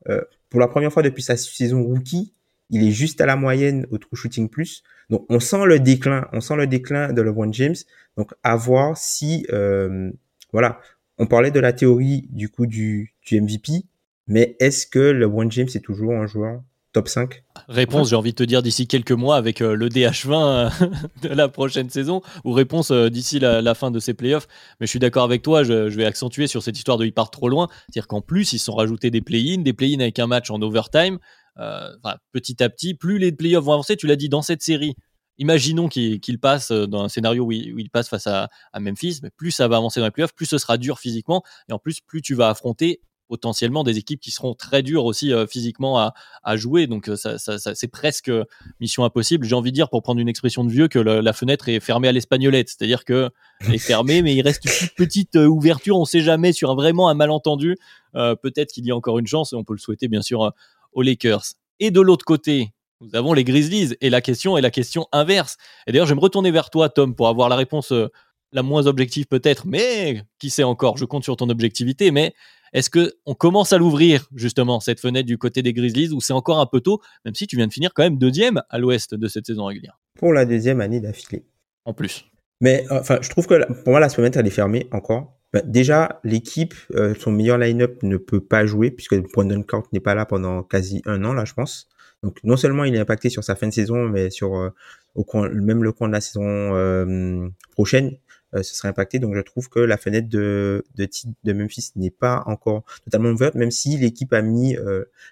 [0.48, 2.34] pour la première fois depuis sa saison rookie,
[2.70, 4.82] il est juste à la moyenne au true shooting plus.
[5.10, 7.76] Donc on sent le déclin, on sent le déclin de LeBron James.
[8.16, 10.10] Donc à voir si euh,
[10.52, 10.80] voilà,
[11.18, 13.84] on parlait de la théorie du coup du, du MVP,
[14.26, 18.36] mais est-ce que LeBron James est toujours un joueur top 5 Réponse, j'ai envie de
[18.36, 20.86] te dire d'ici quelques mois avec euh, le DH20 euh,
[21.22, 24.48] de la prochaine saison, ou réponse d'ici la, fin de ces playoffs.
[24.80, 27.30] Mais je suis d'accord avec toi, je, vais accentuer sur cette histoire de il part
[27.30, 27.68] trop loin.
[27.70, 31.18] C'est-à-dire qu'en plus, ils sont rajoutés des play-in, des play-in avec un match en overtime.
[31.60, 31.90] Euh,
[32.32, 34.94] petit à petit, plus les playoffs vont avancer, tu l'as dit dans cette série,
[35.38, 39.50] imaginons qu'il passe euh, dans un scénario où il, passe face à, Memphis, mais plus
[39.50, 42.22] ça va avancer dans les playoffs, plus ce sera dur physiquement, et en plus, plus
[42.22, 46.88] tu vas affronter potentiellement des équipes qui seront très dures aussi euh, physiquement à, jouer.
[46.88, 48.32] Donc c'est presque
[48.80, 49.46] mission impossible.
[49.46, 52.08] J'ai envie de dire, pour prendre une expression de vieux, que la fenêtre est fermée
[52.08, 53.30] à l'espagnolette, c'est-à-dire que
[53.68, 55.96] est fermée, mais il reste une petite ouverture.
[55.96, 57.76] On ne sait jamais sur vraiment un malentendu.
[58.14, 60.52] Peut-être qu'il y a encore une chance, et on peut le souhaiter bien sûr
[60.92, 61.44] aux Lakers.
[61.78, 63.96] Et de l'autre côté, nous avons les Grizzlies.
[64.00, 65.56] Et la question est la question inverse.
[65.86, 68.08] Et d'ailleurs, je vais me retourner vers toi, Tom, pour avoir la réponse euh,
[68.52, 72.34] la moins objective peut-être, mais qui sait encore, je compte sur ton objectivité, mais
[72.72, 76.32] est-ce que on commence à l'ouvrir justement cette fenêtre du côté des Grizzlies ou c'est
[76.32, 79.14] encore un peu tôt, même si tu viens de finir quand même deuxième à l'ouest
[79.14, 80.00] de cette saison régulière?
[80.18, 81.44] Pour la deuxième année d'affilée.
[81.84, 82.26] En plus.
[82.60, 85.39] Mais enfin, je trouve que pour moi la fenêtre elle est fermée encore.
[85.52, 90.00] Ben, déjà, l'équipe, euh, son meilleur line-up ne peut pas jouer puisque Brandon Clark n'est
[90.00, 91.88] pas là pendant quasi un an là, je pense.
[92.22, 94.70] Donc non seulement il est impacté sur sa fin de saison, mais sur euh,
[95.14, 98.16] au même le coin de la saison euh, prochaine,
[98.52, 99.18] ce serait impacté.
[99.20, 101.08] Donc je trouve que la fenêtre de de,
[101.44, 104.76] de Memphis n'est pas encore totalement ouverte, même si l'équipe a mis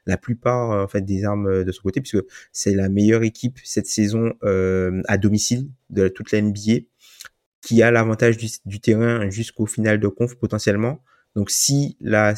[0.06, 3.86] la plupart en fait des armes de son côté, puisque c'est la meilleure équipe cette
[3.86, 6.84] saison à domicile de toute la NBA
[7.68, 11.02] qui a l'avantage du, terrain jusqu'au final de conf potentiellement.
[11.36, 12.34] Donc si la,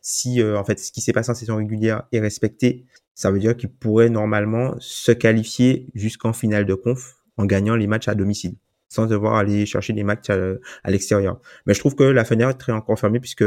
[0.00, 2.84] si euh, en fait ce qui s'est passé en saison régulière est respecté,
[3.14, 7.86] ça veut dire qu'il pourrait normalement se qualifier jusqu'en finale de conf en gagnant les
[7.86, 8.56] matchs à domicile,
[8.88, 11.40] sans devoir aller chercher des matchs à, l'extérieur.
[11.66, 13.44] Mais je trouve que la fenêtre est encore fermée puisque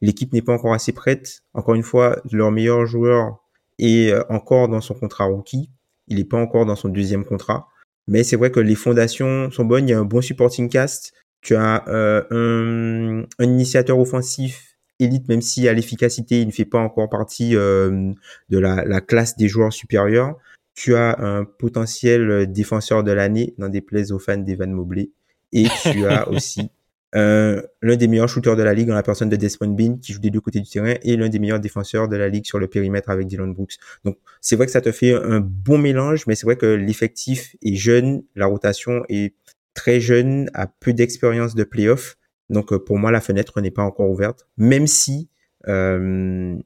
[0.00, 1.44] l'équipe n'est pas encore assez prête.
[1.54, 3.38] Encore une fois, leur meilleur joueur
[3.78, 5.70] est euh, encore dans son contrat rookie.
[6.08, 7.68] Il n'est pas encore dans son deuxième contrat.
[8.06, 9.88] Mais c'est vrai que les fondations sont bonnes.
[9.88, 11.12] Il y a un bon supporting cast.
[11.42, 16.66] Tu as euh, un, un, initiateur offensif élite, même si à l'efficacité, il ne fait
[16.66, 18.12] pas encore partie euh,
[18.50, 20.36] de la, la, classe des joueurs supérieurs.
[20.74, 25.10] Tu as un potentiel défenseur de l'année, dans des plays aux fans d'Evan Mobley.
[25.52, 26.70] Et tu as aussi
[27.16, 30.12] euh, l'un des meilleurs shooters de la ligue dans la personne de Desmond Bean qui
[30.12, 32.58] joue des deux côtés du terrain et l'un des meilleurs défenseurs de la ligue sur
[32.58, 33.74] le périmètre avec Dylan Brooks.
[34.04, 37.56] Donc c'est vrai que ça te fait un bon mélange, mais c'est vrai que l'effectif
[37.62, 39.34] est jeune, la rotation est
[39.74, 42.16] très jeune, a peu d'expérience de playoff.
[42.48, 45.28] Donc euh, pour moi la fenêtre n'est pas encore ouverte, même si
[45.66, 46.56] euh,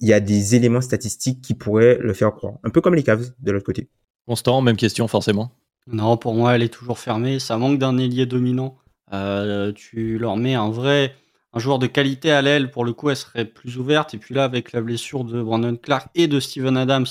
[0.00, 2.54] il y a des éléments statistiques qui pourraient le faire croire.
[2.64, 3.88] Un peu comme les Cavs de l'autre côté.
[4.26, 5.52] Constant, même question forcément.
[5.86, 7.38] Non, pour moi elle est toujours fermée.
[7.38, 8.78] Ça manque d'un ailier dominant.
[9.12, 11.14] Euh, tu leur mets un vrai
[11.52, 14.14] un joueur de qualité à l'aile, pour le coup, elle serait plus ouverte.
[14.14, 17.06] Et puis là, avec la blessure de Brandon Clark et de Steven Adams,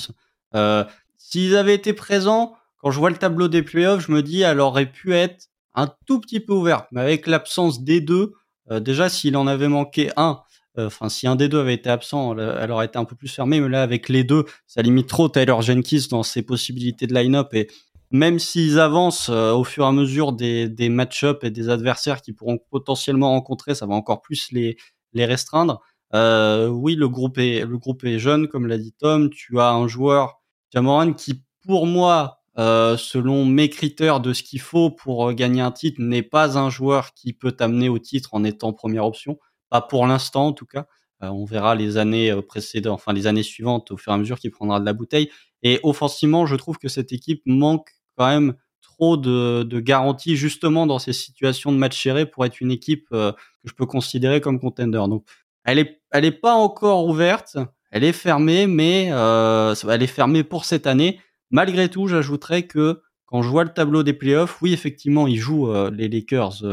[0.55, 0.83] euh,
[1.17, 4.59] s'ils avaient été présents, quand je vois le tableau des playoffs, je me dis, elle
[4.59, 6.87] aurait pu être un tout petit peu ouverte.
[6.91, 8.33] Mais avec l'absence des deux,
[8.71, 10.41] euh, déjà, s'il en avait manqué un,
[10.75, 13.61] enfin, si un des deux avait été absent, elle, aurait été un peu plus fermée.
[13.61, 17.53] Mais là, avec les deux, ça limite trop Tyler Jenkins dans ses possibilités de line-up.
[17.53, 17.67] Et
[18.11, 22.21] même s'ils avancent euh, au fur et à mesure des, des match-ups et des adversaires
[22.21, 24.77] qu'ils pourront potentiellement rencontrer, ça va encore plus les,
[25.13, 25.81] les restreindre.
[26.13, 29.29] Euh, oui, le groupe est le groupe est jeune, comme l'a dit Tom.
[29.29, 30.41] Tu as un joueur
[30.73, 35.61] Jamoran qui, pour moi, euh, selon mes critères de ce qu'il faut pour euh, gagner
[35.61, 39.39] un titre, n'est pas un joueur qui peut t'amener au titre en étant première option.
[39.69, 40.85] Pas pour l'instant, en tout cas.
[41.23, 44.39] Euh, on verra les années précédentes, enfin les années suivantes, au fur et à mesure
[44.39, 45.29] qu'il prendra de la bouteille.
[45.63, 50.99] Et offensivement, je trouve que cette équipe manque quand même trop de, garanties justement dans
[50.99, 54.59] ces situations de match serré pour être une équipe euh, que je peux considérer comme
[54.59, 55.03] contender.
[55.09, 55.25] Donc
[55.63, 57.57] elle est elle est pas encore ouverte,
[57.91, 61.19] elle est fermée, mais euh, elle est fermée pour cette année.
[61.49, 65.71] Malgré tout, j'ajouterais que quand je vois le tableau des playoffs, oui effectivement ils jouent
[65.71, 66.63] euh, les Lakers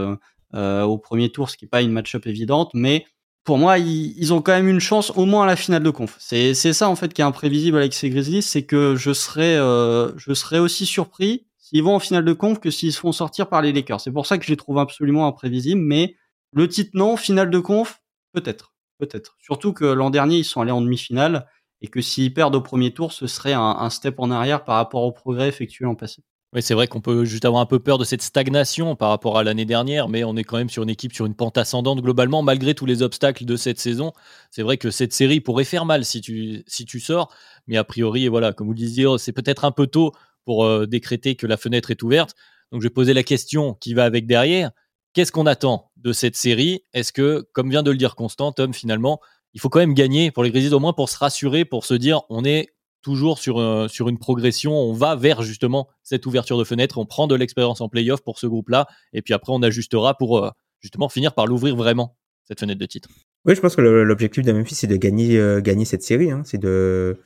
[0.55, 3.05] au premier tour, ce qui n'est pas une match-up évidente, mais
[3.49, 6.15] pour moi, ils, ont quand même une chance au moins à la finale de conf.
[6.19, 10.13] C'est ça en fait qui est imprévisible avec ces Grizzlies, c'est que je serais euh,
[10.19, 13.49] je serais aussi surpris s'ils vont en finale de conf que s'ils se font sortir
[13.49, 14.03] par les Lakers.
[14.03, 15.81] C'est pour ça que je les trouve absolument imprévisibles.
[15.81, 16.15] Mais
[16.53, 18.03] le titre non, finale de conf
[18.35, 19.39] peut-être, peut-être.
[19.41, 21.47] Surtout que l'an dernier ils sont allés en demi-finale
[21.81, 24.75] et que s'ils perdent au premier tour, ce serait un, un step en arrière par
[24.75, 26.23] rapport au progrès effectué en passé.
[26.55, 29.37] Oui, c'est vrai qu'on peut juste avoir un peu peur de cette stagnation par rapport
[29.37, 32.01] à l'année dernière, mais on est quand même sur une équipe sur une pente ascendante
[32.01, 34.13] globalement, malgré tous les obstacles de cette saison.
[34.51, 37.31] C'est vrai que cette série pourrait faire mal si tu, si tu sors,
[37.67, 40.13] mais a priori, voilà, comme vous disiez, c'est peut-être un peu tôt
[40.47, 42.35] pour euh, décréter que la fenêtre est ouverte.
[42.73, 44.71] Donc je vais poser la question qui va avec derrière.
[45.13, 46.83] Qu'est-ce qu'on attend de cette série?
[46.95, 49.21] Est-ce que, comme vient de le dire Constant, Tom, finalement,
[49.53, 51.93] il faut quand même gagner pour les Grizzlies au moins pour se rassurer, pour se
[51.93, 52.69] dire on est
[53.09, 54.75] toujours sur, euh, sur une progression.
[54.75, 56.99] On va vers justement cette ouverture de fenêtre.
[56.99, 58.87] On prend de l'expérience en playoff pour ce groupe-là.
[59.15, 62.85] Et puis après, on ajustera pour euh, justement finir par l'ouvrir vraiment, cette fenêtre de
[62.85, 63.09] titre.
[63.47, 66.31] Oui, je pense que l'objectif de Memphis, c'est de gagner, euh, gagner cette série.
[66.31, 66.43] Hein.
[66.45, 67.19] C'est de,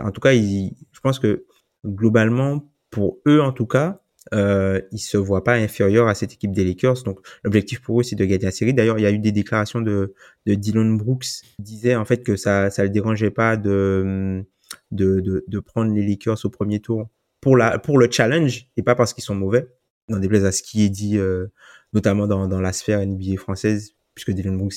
[0.00, 1.44] en tout cas, ils, je pense que
[1.84, 3.98] globalement, pour eux en tout cas,
[4.32, 7.02] ils se voient pas inférieurs à cette équipe des Lakers.
[7.02, 8.74] Donc l'objectif pour eux, c'est de gagner la série.
[8.74, 10.14] D'ailleurs, il y a eu des déclarations de,
[10.46, 14.44] de Dylan Brooks qui disait en fait que ça, ça le dérangeait pas de
[14.90, 17.08] de, de, de, prendre les Lakers au premier tour
[17.40, 19.68] pour, la, pour le challenge et pas parce qu'ils sont mauvais.
[20.08, 21.46] Dans des places à ce qui est dit, euh,
[21.92, 24.74] notamment dans, dans la sphère NBA française, puisque Dylan Brooks,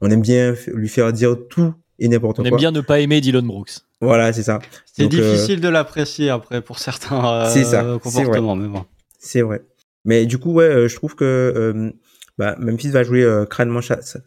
[0.00, 2.44] on aime bien lui faire dire tout et n'importe quoi.
[2.44, 3.80] On aime bien ne pas aimer Dylan Brooks.
[4.00, 4.60] Voilà, c'est ça.
[4.86, 8.84] C'est euh, difficile de l'apprécier après pour certains euh, comportements, mais bon.
[9.18, 9.62] C'est vrai.
[10.04, 11.92] Mais du coup, ouais, je trouve que
[12.38, 13.80] bah, Memphis va jouer crânement,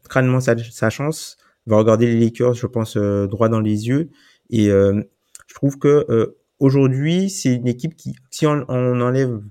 [0.08, 4.10] crânement sa, sa, chance, va regarder les Lakers, je pense, droit dans les yeux.
[4.50, 9.42] Et je trouve que aujourd'hui, c'est une équipe qui, si on, on enlève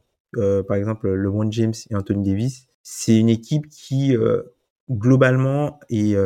[0.67, 4.17] par exemple LeBron James et Anthony Davis, c'est une équipe qui
[4.91, 6.17] globalement est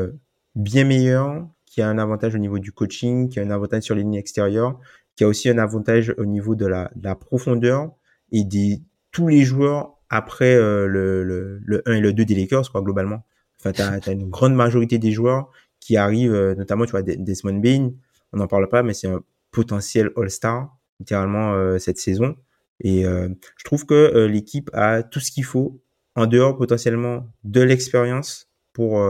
[0.54, 3.94] bien meilleure, qui a un avantage au niveau du coaching, qui a un avantage sur
[3.94, 4.78] les lignes extérieures,
[5.16, 7.90] qui a aussi un avantage au niveau de la, de la profondeur
[8.32, 12.34] et des tous les joueurs après euh, le, le, le, 1 et le 2 des
[12.34, 13.24] Lakers, quoi, globalement.
[13.58, 15.50] Enfin, tu as, une grande majorité des joueurs
[15.80, 17.90] qui arrivent, euh, notamment, tu vois, Desmond Bain,
[18.32, 22.36] on n'en parle pas, mais c'est un potentiel All-Star, littéralement, euh, cette saison.
[22.80, 25.82] Et je trouve que l'équipe a tout ce qu'il faut,
[26.14, 29.00] en dehors potentiellement de l'expérience pour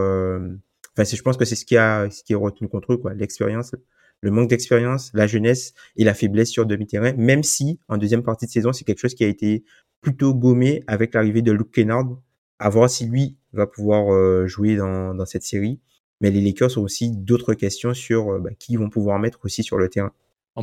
[0.99, 3.13] Enfin, je pense que c'est ce qui a, ce qui est retenu contre eux, quoi.
[3.13, 3.73] L'expérience,
[4.21, 8.45] le manque d'expérience, la jeunesse et la faiblesse sur demi-terrain, même si en deuxième partie
[8.47, 9.63] de saison, c'est quelque chose qui a été
[10.01, 12.17] plutôt gommé avec l'arrivée de Luke Kennard.
[12.59, 15.79] À voir si lui va pouvoir euh, jouer dans, dans cette série.
[16.21, 19.39] Mais les Lakers ont aussi d'autres questions sur euh, bah, qui ils vont pouvoir mettre
[19.43, 20.11] aussi sur le terrain.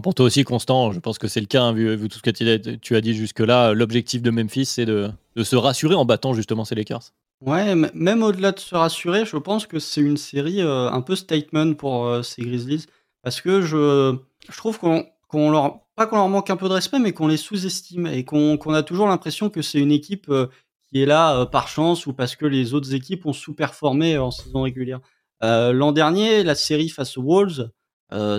[0.02, 2.76] Pour toi aussi, Constant, je pense que c'est le cas, hein, vu, tout ce que
[2.76, 3.72] tu as dit jusque-là.
[3.72, 7.12] L'objectif de Memphis, c'est de, de, se rassurer en battant justement ces Lakers.
[7.42, 11.14] Ouais, même au-delà de se rassurer, je pense que c'est une série, euh, un peu
[11.16, 12.86] statement pour, euh, ces Grizzlies.
[13.22, 14.16] Parce que je
[14.48, 17.26] je trouve qu'on qu'on leur pas qu'on leur manque un peu de respect, mais qu'on
[17.26, 20.46] les sous-estime et qu'on a toujours l'impression que c'est une équipe, euh,
[20.88, 24.62] qui est là, par chance ou parce que les autres équipes ont sous-performé en saison
[24.62, 25.00] régulière.
[25.42, 27.70] L'an dernier, la série face aux Wolves,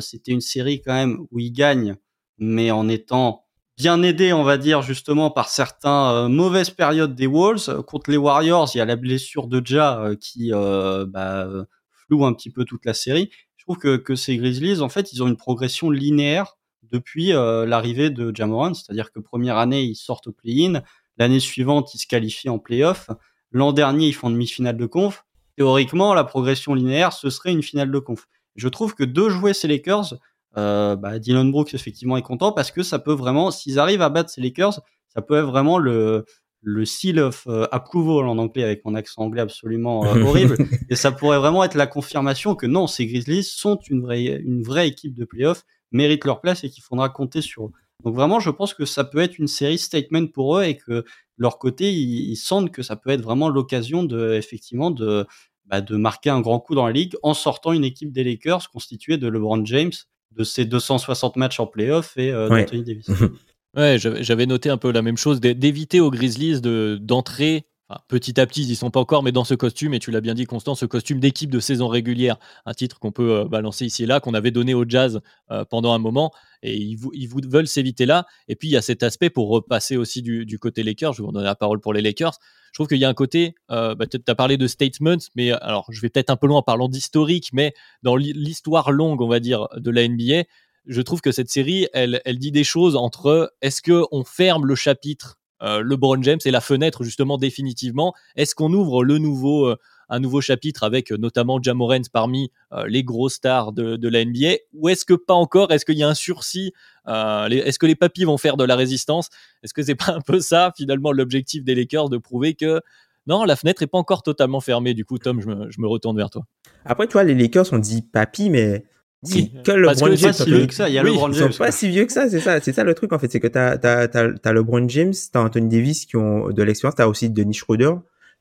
[0.01, 1.95] c'était une série quand même où ils gagnent,
[2.37, 7.27] mais en étant bien aidé, on va dire, justement par certains euh, mauvaises périodes des
[7.27, 7.83] Wolves.
[7.83, 11.47] Contre les Warriors, il y a la blessure de Ja euh, qui euh, bah,
[11.91, 13.29] floue un petit peu toute la série.
[13.55, 16.57] Je trouve que, que ces Grizzlies, en fait, ils ont une progression linéaire
[16.91, 20.81] depuis l'arrivée de Jamoran, c'est-à-dire que première année, ils sortent au play-in,
[21.17, 23.09] l'année suivante, ils se qualifient en play-off,
[23.51, 25.25] l'an dernier, ils font demi-finale de conf.
[25.57, 28.27] Théoriquement, la progression linéaire, ce serait une finale de conf.
[28.55, 30.13] Je trouve que de jouer ces Lakers,
[30.55, 34.09] euh, bah, Dylan Brooks effectivement est content parce que ça peut vraiment, s'ils arrivent à
[34.09, 36.25] battre ces Lakers, ça peut être vraiment le
[36.61, 40.57] le seal of euh, approval en anglais avec mon accent anglais absolument euh, horrible
[40.89, 44.63] et ça pourrait vraiment être la confirmation que non ces Grizzlies sont une vraie une
[44.63, 47.71] vraie équipe de playoff méritent leur place et qu'il faudra compter sur eux.
[48.03, 51.05] Donc vraiment je pense que ça peut être une série statement pour eux et que
[51.37, 55.25] leur côté ils, ils sentent que ça peut être vraiment l'occasion de effectivement de
[55.67, 58.69] bah, de marquer un grand coup dans la ligue en sortant une équipe des Lakers
[58.71, 59.91] constituée de LeBron James
[60.31, 63.09] de ces 260 matchs en playoff et euh, d'Anthony Davis.
[63.75, 67.65] ouais, j'avais noté un peu la même chose, d'éviter aux Grizzlies d'entrer
[68.07, 70.21] petit à petit, ils y sont pas encore, mais dans ce costume, et tu l'as
[70.21, 73.85] bien dit, Constant, ce costume d'équipe de saison régulière, un titre qu'on peut euh, balancer
[73.85, 75.21] ici et là, qu'on avait donné au Jazz
[75.51, 78.25] euh, pendant un moment, et ils, veulent s'éviter là.
[78.47, 81.13] Et puis il y a cet aspect pour repasser aussi du, côté Lakers.
[81.13, 82.37] Je vais vous donner la parole pour les Lakers.
[82.71, 85.51] Je trouve qu'il y a un côté, euh, bah, tu as parlé de statements, mais
[85.51, 87.73] alors je vais peut-être un peu loin en parlant d'historique, mais
[88.03, 90.43] dans l'histoire longue, on va dire, de la NBA,
[90.87, 94.75] je trouve que cette série, elle, elle dit des choses entre est-ce qu'on ferme le
[94.75, 98.13] chapitre LeBron James et la fenêtre justement définitivement.
[98.35, 99.77] Est-ce qu'on ouvre le nouveau, euh,
[100.09, 102.51] un nouveau chapitre avec euh, notamment Jamorant parmi
[102.87, 105.71] les gros stars de, la NBA ou est-ce que pas encore?
[105.71, 106.73] Est-ce qu'il y a un sursis
[107.07, 109.29] Est-ce que les papis vont faire de la résistance?
[109.63, 112.81] Est-ce que c'est pas un peu ça finalement l'objectif des Lakers de prouver que
[113.27, 114.93] non, la fenêtre est pas encore totalement fermée?
[114.93, 116.43] Du coup, Tom, je me, retourne vers toi.
[116.85, 118.85] Après, tu vois, les Lakers ont dit papy, mais
[119.23, 120.31] oui, que LeBron James.
[120.31, 120.89] Pas si vieux que ça.
[120.89, 121.47] Il y a LeBron James.
[121.49, 122.29] Ils sont pas si vieux que ça.
[122.29, 124.87] C'est ça, c'est ça le truc en fait, c'est que t'as t'as t'as t'as LeBron
[124.89, 127.93] James, t'as Anthony Davis qui ont de l'expérience, t'as aussi Denis Schroeder,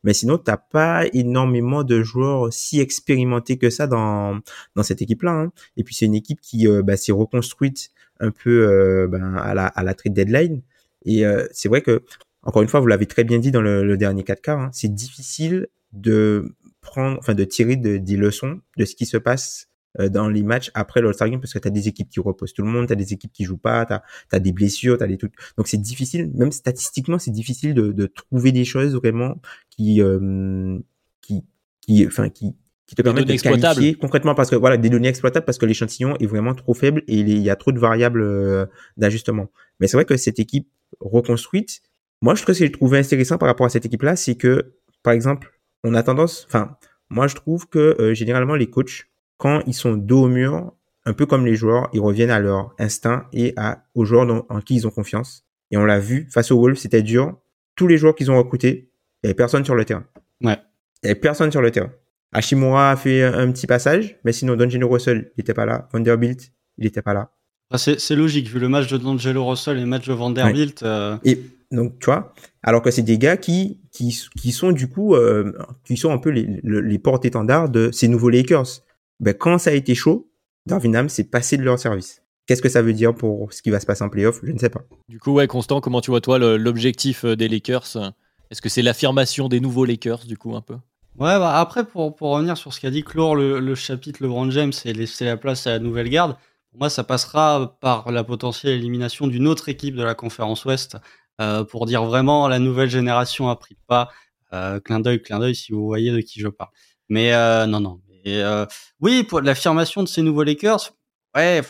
[0.04, 4.38] mais sinon t'as pas énormément de joueurs si expérimentés que ça dans
[4.74, 5.32] dans cette équipe-là.
[5.32, 5.52] Hein.
[5.76, 9.54] Et puis c'est une équipe qui euh, bah, s'est reconstruite un peu euh, ben, à
[9.54, 10.62] la à la trade deadline.
[11.04, 12.02] Et euh, c'est vrai que
[12.42, 14.94] encore une fois, vous l'avez très bien dit dans le, le dernier 4K, hein, c'est
[14.94, 20.28] difficile de prendre, enfin de tirer de, des leçons de ce qui se passe dans
[20.28, 22.68] les matchs après l'All-Star Game parce que tu as des équipes qui reposent tout le
[22.68, 23.94] monde, tu as des équipes qui jouent pas, tu
[24.36, 25.34] as, des blessures, tu as des trucs.
[25.56, 30.78] Donc c'est difficile, même statistiquement, c'est difficile de, de, trouver des choses vraiment qui euh,
[31.20, 31.44] qui
[31.80, 32.54] qui enfin qui
[32.86, 36.16] qui te permettent de qualifier concrètement parce que voilà des données exploitables parce que l'échantillon
[36.18, 39.50] est vraiment trop faible et il y a trop de variables euh, d'ajustement.
[39.80, 40.68] Mais c'est vrai que cette équipe
[41.00, 41.80] reconstruite,
[42.22, 44.74] moi je trouve que j'ai trouvé intéressant par rapport à cette équipe là, c'est que
[45.02, 46.76] par exemple, on a tendance enfin
[47.10, 49.08] moi je trouve que euh, généralement les coachs
[49.38, 50.72] quand ils sont dos au mur,
[51.04, 54.60] un peu comme les joueurs, ils reviennent à leur instinct et à, aux joueurs en
[54.60, 55.44] qui ils ont confiance.
[55.70, 57.36] Et on l'a vu, face aux Wolves, c'était dur.
[57.74, 58.90] Tous les joueurs qu'ils ont recrutés,
[59.22, 60.04] il n'y avait personne sur le terrain.
[60.42, 60.58] Ouais.
[61.02, 61.90] Il n'y avait personne sur le terrain.
[62.32, 65.88] Hashimura a fait un petit passage, mais sinon D'Angelo Russell, il n'était pas là.
[65.92, 67.30] Vanderbilt, il n'était pas là.
[67.76, 70.82] c'est logique, vu le match de D'Angelo Russell et le match de Vanderbilt.
[70.82, 74.88] Euh, et Donc, tu vois, alors que c'est des gars qui, qui, qui sont du
[74.88, 75.52] coup, euh,
[75.84, 78.82] qui sont un peu les, les porte-étendards de ces nouveaux Lakers.
[79.20, 80.30] Ben, quand ça a été chaud,
[80.66, 82.22] Darwin Ham s'est passé de leur service.
[82.46, 84.40] Qu'est-ce que ça veut dire pour ce qui va se passer en playoff?
[84.42, 84.82] Je ne sais pas.
[85.08, 88.12] Du coup, ouais, Constant, comment tu vois toi l'objectif euh, des Lakers?
[88.50, 90.74] Est-ce que c'est l'affirmation des nouveaux Lakers, du coup, un peu?
[91.18, 94.50] Ouais, bah après, pour, pour revenir sur ce qu'a dit Clore, le, le chapitre LeBron
[94.50, 96.36] James et laisser la place à la nouvelle garde,
[96.70, 100.98] pour moi, ça passera par la potentielle élimination d'une autre équipe de la conférence Ouest
[101.40, 104.10] euh, pour dire vraiment la nouvelle génération a pris le pas.
[104.52, 106.70] Euh, clin d'œil, clin d'œil, si vous voyez de qui je parle.
[107.08, 108.00] Mais euh, non, non.
[108.26, 108.66] Et, euh,
[109.00, 110.92] oui, pour l'affirmation de ces nouveaux Lakers,
[111.36, 111.62] ouais,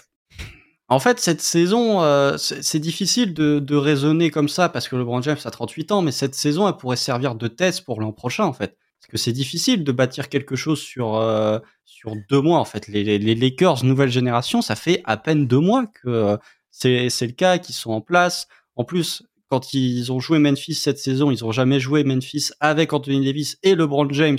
[0.88, 5.36] en fait, cette saison, euh, c'est difficile de, raisonner comme ça parce que LeBron James
[5.44, 8.54] a 38 ans, mais cette saison, elle pourrait servir de test pour l'an prochain, en
[8.54, 8.78] fait.
[9.00, 12.88] Parce que c'est difficile de bâtir quelque chose sur, euh, sur deux mois, en fait.
[12.88, 16.38] Les, les, Lakers nouvelle génération, ça fait à peine deux mois que
[16.70, 18.48] c'est le cas, qu'ils sont en place.
[18.76, 22.94] En plus, quand ils ont joué Memphis cette saison, ils ont jamais joué Memphis avec
[22.94, 24.38] Anthony Davis et LeBron James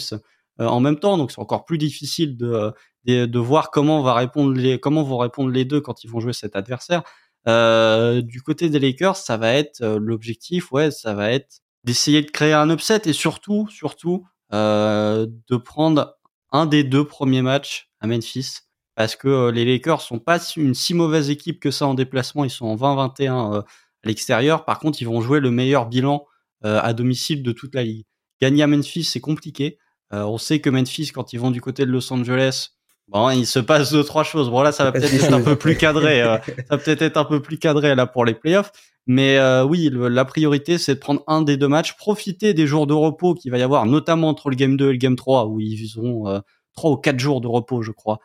[0.60, 2.74] en même temps, donc c'est encore plus difficile de,
[3.06, 6.34] de, voir comment va répondre les comment vont répondre les deux quand ils vont jouer
[6.34, 7.04] cet adversaire.
[7.48, 12.22] Euh, du côté des Lakers, ça va être euh, l'objectif, ouais, ça va être d'essayer
[12.22, 16.18] de créer un upset et surtout, surtout, euh, de prendre
[16.52, 18.60] un des deux premiers matchs à Memphis
[18.96, 22.44] parce que euh, les Lakers sont pas une si mauvaise équipe que ça en déplacement,
[22.44, 23.66] ils sont en 20-21 à
[24.04, 24.66] l'extérieur.
[24.66, 26.26] Par contre, ils vont jouer le meilleur bilan
[26.64, 28.06] à domicile de toute la ligue.
[28.42, 29.78] Gagner à Memphis, c'est compliqué.
[30.12, 32.70] On sait que Memphis, quand ils vont du côté de Los Angeles,
[33.08, 34.50] Bon, il se passe deux trois choses.
[34.50, 36.22] Bon là, ça va peut-être être un peu plus cadré.
[36.22, 38.72] Euh, ça va peut-être être un peu plus cadré là pour les playoffs.
[39.06, 42.86] Mais euh, oui, la priorité, c'est de prendre un des deux matchs, profiter des jours
[42.86, 45.46] de repos qu'il va y avoir, notamment entre le game 2 et le game 3,
[45.48, 46.40] où ils ont euh,
[46.76, 48.20] trois ou quatre jours de repos, je crois.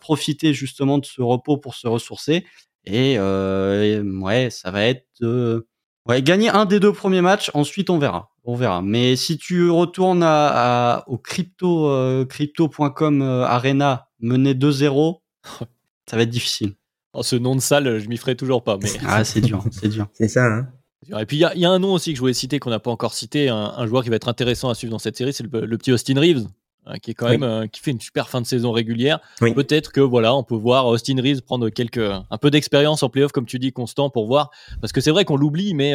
[0.00, 2.46] profiter justement de ce repos pour se ressourcer.
[2.84, 5.04] Et ouais, ça va être
[6.08, 7.50] ouais, gagner un des deux premiers matchs.
[7.54, 8.80] Ensuite, on verra on verra.
[8.80, 15.20] Mais si tu retournes à, au crypto euh, crypto.com euh, Arena mené 2-0,
[16.06, 16.72] ça va être difficile.
[17.12, 18.78] Oh, ce nom de salle, je m'y ferai toujours pas.
[18.82, 18.88] Mais...
[19.06, 20.06] ah, c'est dur, c'est dur.
[20.14, 20.46] c'est ça.
[20.46, 20.68] Hein
[21.20, 22.90] et puis il y, a un nom aussi que je voulais citer qu'on n'a pas
[22.90, 25.78] encore cité, un, joueur qui va être intéressant à suivre dans cette série, c'est le,
[25.78, 26.46] petit Austin Reeves,
[26.88, 29.20] hein, qui est quand même euh, qui fait une super fin de saison régulière.
[29.38, 33.30] Peut-être que voilà, on peut voir Austin Reeves prendre quelques un peu d'expérience en playoff,
[33.30, 35.94] comme tu dis, constant pour voir, parce que c'est vrai qu'on l'oublie, mais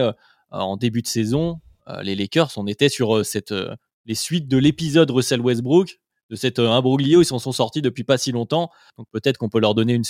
[0.52, 3.76] en début de saison, euh, les Lakers, on était sur euh, cette, euh,
[4.06, 8.18] les suites de l'épisode Russell Westbrook, de cet imbroglio, ils s'en sont sortis depuis pas
[8.18, 10.04] si longtemps, donc peut-être qu'on peut leur donner une,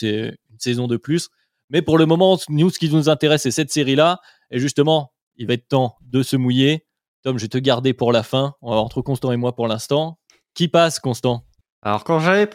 [0.58, 1.30] saison de plus.
[1.70, 4.22] Mais pour le moment, nous, ce qui nous intéresse, c'est cette série-là.
[4.52, 6.86] Et justement, il va être temps de se mouiller.
[7.24, 10.20] Tom, je vais te garder pour la fin, entre Constant et moi pour l'instant.
[10.54, 11.46] Qui passe, Constant?
[11.82, 12.50] Alors, quand j'avais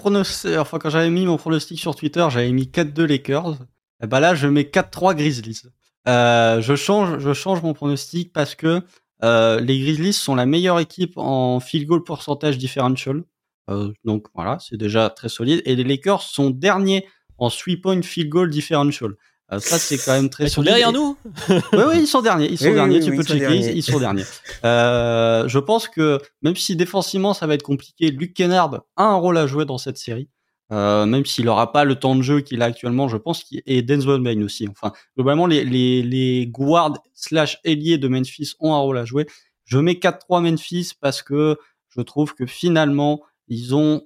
[0.56, 3.56] enfin, quand j'avais mis mon pronostic sur Twitter, j'avais mis 4-2 Lakers.
[4.02, 5.62] Et bah là, je mets 4-3 Grizzlies.
[6.06, 8.82] je, change, je change mon pronostic parce que
[9.24, 13.24] euh, les Grizzlies sont la meilleure équipe en field goal percentage differential.
[13.70, 15.62] Euh, donc voilà, c'est déjà très solide.
[15.64, 19.14] Et les Lakers sont derniers en three point field goal differential.
[19.52, 21.16] Euh, ça, c'est quand même très ils sont derrière nous
[21.48, 22.50] Oui, oui, ils sont derniers.
[22.50, 23.00] Ils sont derniers.
[23.00, 23.72] tu peux checker.
[23.74, 24.24] Ils, sont derniers.
[24.64, 29.14] Euh, je pense que même si défensivement ça va être compliqué, Luke Kennard a un
[29.14, 30.28] rôle à jouer dans cette série.
[30.70, 33.62] Euh, même s'il n'aura pas le temps de jeu qu'il a actuellement, je pense qu'il
[33.64, 34.68] et Denzel Bain aussi.
[34.68, 39.26] Enfin, globalement, les, les, les guards slash ailiers de Memphis ont un rôle à jouer.
[39.64, 41.56] Je mets 4-3 Memphis parce que
[41.88, 44.02] je trouve que finalement, ils ont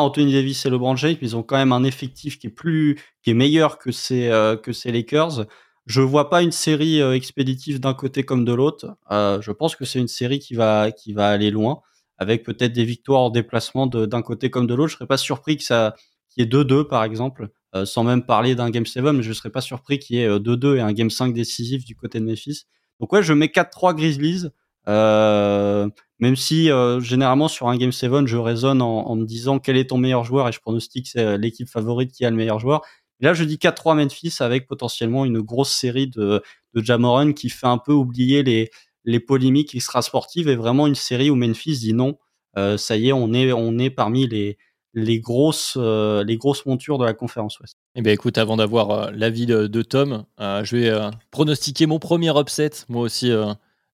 [0.00, 2.98] Anthony Davis et LeBron James, mais ils ont quand même un effectif qui est plus,
[3.22, 5.46] qui est meilleur que ces, euh, que ces Lakers.
[5.86, 8.96] Je vois pas une série euh, expéditive d'un côté comme de l'autre.
[9.10, 11.80] Euh, je pense que c'est une série qui va, qui va aller loin
[12.18, 14.90] avec peut-être des victoires en déplacement d'un côté comme de l'autre.
[14.90, 15.94] Je serais pas surpris que ça
[16.30, 17.48] qu'il y ait 2-2 par exemple,
[17.84, 20.64] sans même parler d'un Game 7, mais je serais pas surpris qu'il y ait 2-2
[20.66, 22.66] euh, et un Game 5 décisif du côté de Memphis.
[23.00, 24.46] Donc ouais, je mets 4-3 Grizzlies,
[24.88, 29.76] euh, même si euh, généralement sur un Game 7, je raisonne en, me disant quel
[29.76, 32.82] est ton meilleur joueur et je pronostique c'est l'équipe favorite qui a le meilleur joueur.
[33.20, 36.42] Là, je dis 4-3 Memphis avec potentiellement une grosse série de,
[36.74, 38.70] de Jamoran qui fait un peu oublier les,
[39.04, 42.18] les polémiques extra-sportives et vraiment une série où Memphis dit non,
[42.56, 44.58] euh, ça y est, on est, on est parmi les,
[44.94, 47.76] les grosses, euh, les grosses montures de la conférence Ouest.
[47.96, 52.30] Eh bien, écoute, avant d'avoir euh, l'avis de, Tom, euh, je vais pronostiquer mon premier
[52.38, 53.30] upset, moi aussi,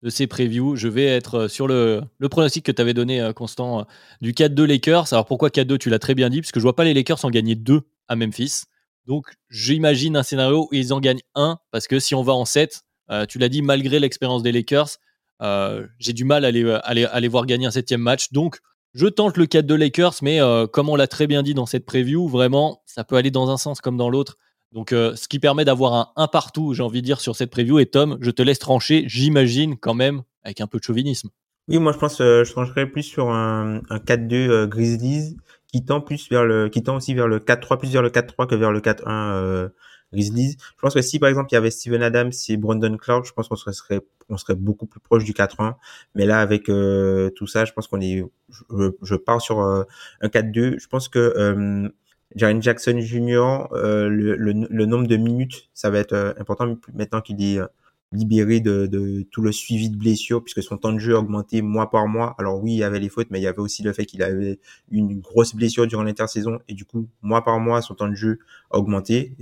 [0.02, 0.76] de ces previews.
[0.76, 3.86] Je vais être sur le, pronostic que tu avais donné, Constant,
[4.20, 5.12] du 4-2 Lakers.
[5.12, 7.30] Alors pourquoi 4-2 Tu l'as très bien dit, puisque je vois pas les Lakers en
[7.30, 8.64] gagner 2 à Memphis.
[9.08, 12.44] Donc, j'imagine un scénario où ils en gagnent 1, parce que si on va en
[12.44, 14.98] 7, euh, tu l'as dit, malgré l'expérience des Lakers,
[15.40, 18.32] euh, j'ai du mal à les, voir gagner un septième match.
[18.32, 18.58] Donc,
[18.92, 21.64] je tente le 4 de Lakers, mais euh, comme on l'a très bien dit dans
[21.64, 24.36] cette preview, vraiment, ça peut aller dans un sens comme dans l'autre.
[24.72, 27.50] Donc, euh, ce qui permet d'avoir un 1 partout, j'ai envie de dire, sur cette
[27.50, 27.78] preview.
[27.78, 31.30] Et Tom, je te laisse trancher, j'imagine, quand même, avec un peu de chauvinisme.
[31.68, 35.84] Oui, moi je pense euh, je trancherais plus sur un, un 4-2 euh, Grizzlies qui
[35.84, 38.54] tend plus vers le qui tend aussi vers le 4-3 plus vers le 4-3 que
[38.54, 39.68] vers le 4-1 euh,
[40.10, 40.56] Grizzlies.
[40.58, 43.32] Je pense que si par exemple il y avait Steven Adams et Brandon Clark, je
[43.34, 44.00] pense qu'on serait
[44.30, 45.74] on serait beaucoup plus proche du 4-1.
[46.14, 49.84] Mais là avec euh, tout ça, je pense qu'on est je, je, pars sur un
[50.22, 50.78] 4-2.
[50.80, 51.90] Je pense que
[52.34, 53.68] Jaren Jackson Jr.
[53.72, 57.60] Le, le, le, nombre de minutes, ça va être important maintenant qu'il est
[58.12, 61.60] libéré de, de, tout le suivi de blessures puisque son temps de jeu a augmenté
[61.62, 62.34] mois par mois.
[62.38, 64.22] Alors oui, il y avait les fautes, mais il y avait aussi le fait qu'il
[64.22, 64.58] avait
[64.90, 68.38] une grosse blessure durant l'intersaison et du coup, mois par mois, son temps de jeu
[68.70, 69.36] a augmenté.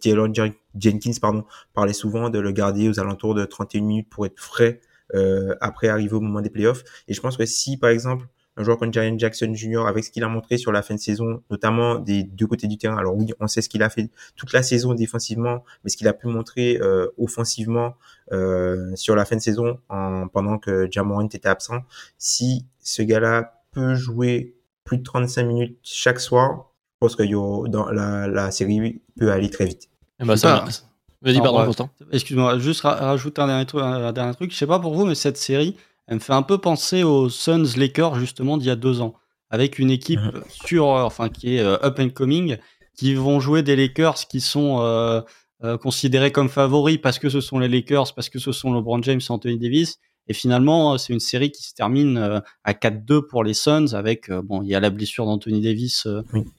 [0.00, 0.28] Taylor
[0.76, 4.80] Jenkins pardon, parlait souvent de le garder aux alentours de 31 minutes pour être frais
[5.14, 6.84] euh, après arriver au moment des playoffs.
[7.08, 8.26] Et je pense que si, par exemple,
[8.56, 9.86] un joueur comme Jaren Jackson Jr.
[9.86, 12.78] avec ce qu'il a montré sur la fin de saison, notamment des deux côtés du
[12.78, 12.96] terrain.
[12.96, 16.08] Alors oui, on sait ce qu'il a fait toute la saison défensivement, mais ce qu'il
[16.08, 17.96] a pu montrer euh, offensivement
[18.32, 21.80] euh, sur la fin de saison en, pendant que Jamorant était absent.
[22.18, 27.66] Si ce gars-là peut jouer plus de 35 minutes chaque soir, je pense que yo,
[27.68, 29.88] dans la, la série peut aller très vite.
[30.20, 30.64] Eh ben, ça,
[31.24, 31.90] Vas-y, pardon, Constant.
[32.12, 34.52] Excuse-moi, juste rajouter un dernier, truc, un dernier truc.
[34.52, 35.74] Je sais pas pour vous, mais cette série,
[36.06, 39.14] elle me fait un peu penser aux Suns Lakers justement d'il y a deux ans,
[39.50, 40.42] avec une équipe mhm.
[40.48, 42.56] sur, enfin qui est euh, up and coming,
[42.96, 45.20] qui vont jouer des Lakers qui sont euh,
[45.64, 49.02] euh, considérés comme favoris parce que ce sont les Lakers, parce que ce sont LeBron
[49.02, 49.98] James et Anthony Davis.
[50.26, 54.62] Et finalement, c'est une série qui se termine à 4-2 pour les Suns, avec bon,
[54.62, 56.06] il y a la blessure d'Anthony Davis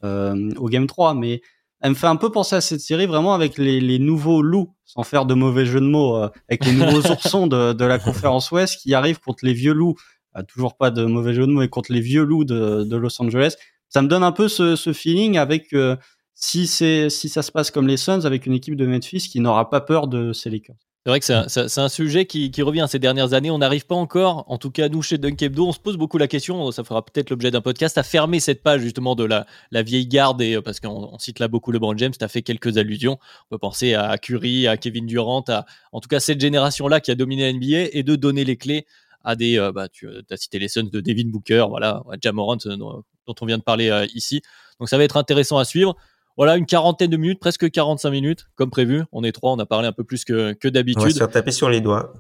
[0.04, 1.42] au game 3, mais
[1.86, 4.74] elle me fait un peu penser à cette série vraiment avec les, les nouveaux loups,
[4.86, 8.00] sans faire de mauvais jeu de mots, euh, avec les nouveaux oursons de, de, la
[8.00, 9.94] conférence Ouest qui arrivent contre les vieux loups.
[10.36, 12.98] Euh, toujours pas de mauvais jeu de mots, mais contre les vieux loups de, de
[12.98, 13.54] Los Angeles.
[13.88, 15.96] Ça me donne un peu ce, ce feeling avec euh,
[16.34, 19.40] si c'est si ça se passe comme les Suns avec une équipe de Memphis qui
[19.40, 20.76] n'aura pas peur de Lakers.
[21.06, 23.52] C'est vrai que c'est un, sujet qui, revient ces dernières années.
[23.52, 26.28] On n'arrive pas encore, en tout cas nous chez Dunkebdo, on se pose beaucoup la
[26.28, 29.46] question, ça fera peut-être l'objet d'un podcast, à fermer cette page justement de la,
[29.84, 32.80] vieille garde, et, euh, parce qu'on cite là beaucoup LeBron James, tu as fait quelques
[32.80, 33.20] allusions.
[33.22, 37.12] On peut penser à Curry, à Kevin Durant, à en tout cas cette génération-là qui
[37.12, 38.88] a dominé la NBA, et de donner les clés
[39.24, 42.78] à des, euh, bah, tu as cité les Suns de Devin Booker, voilà, Jamorant euh,
[42.78, 44.42] dont, dont, on vient de parler ici.
[44.80, 45.96] Donc ça va être intéressant à suivre.
[46.38, 49.04] Voilà, une quarantaine de minutes, presque 45 minutes, comme prévu.
[49.12, 51.02] On est trois, on a parlé un peu plus que, que d'habitude.
[51.02, 52.14] On va se faire taper sur les doigts.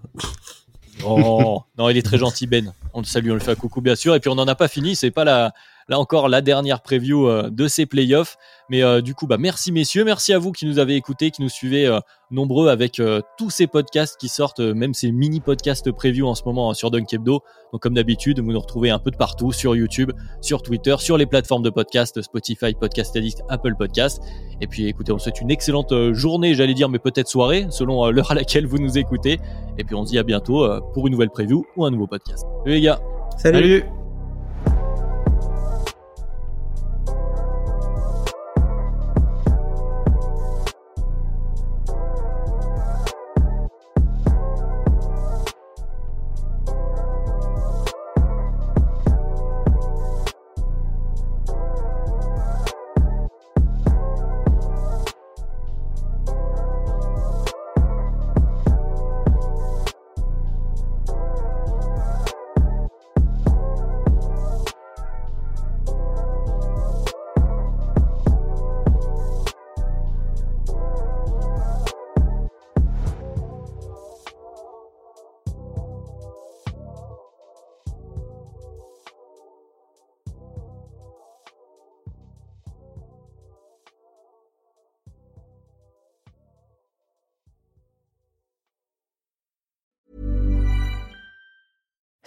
[1.05, 2.73] Oh, non, il est très gentil, Ben.
[2.93, 4.15] On le salue, on le fait à coucou, bien sûr.
[4.15, 4.95] Et puis, on n'en a pas fini.
[4.95, 5.53] C'est pas la,
[5.87, 8.37] là encore la dernière preview euh, de ces playoffs.
[8.69, 11.41] Mais euh, du coup, bah, merci messieurs, merci à vous qui nous avez écoutés, qui
[11.41, 11.99] nous suivez euh,
[12.31, 12.99] nombreux avec
[13.37, 17.13] tous ces podcasts qui sortent, même ces mini podcasts preview en ce moment sur Dunk
[17.13, 17.41] Hebdo.
[17.71, 20.11] Donc comme d'habitude, vous nous retrouvez un peu de partout sur YouTube,
[20.41, 24.23] sur Twitter, sur les plateformes de podcast, Spotify, Podcast Addict, Apple Podcast.
[24.59, 28.31] Et puis écoutez, on souhaite une excellente journée, j'allais dire, mais peut-être soirée, selon l'heure
[28.31, 29.39] à laquelle vous nous écoutez.
[29.77, 32.43] Et puis on se dit à bientôt pour une nouvelle preview ou un nouveau podcast.
[32.63, 32.99] Salut les gars.
[33.37, 33.83] Salut.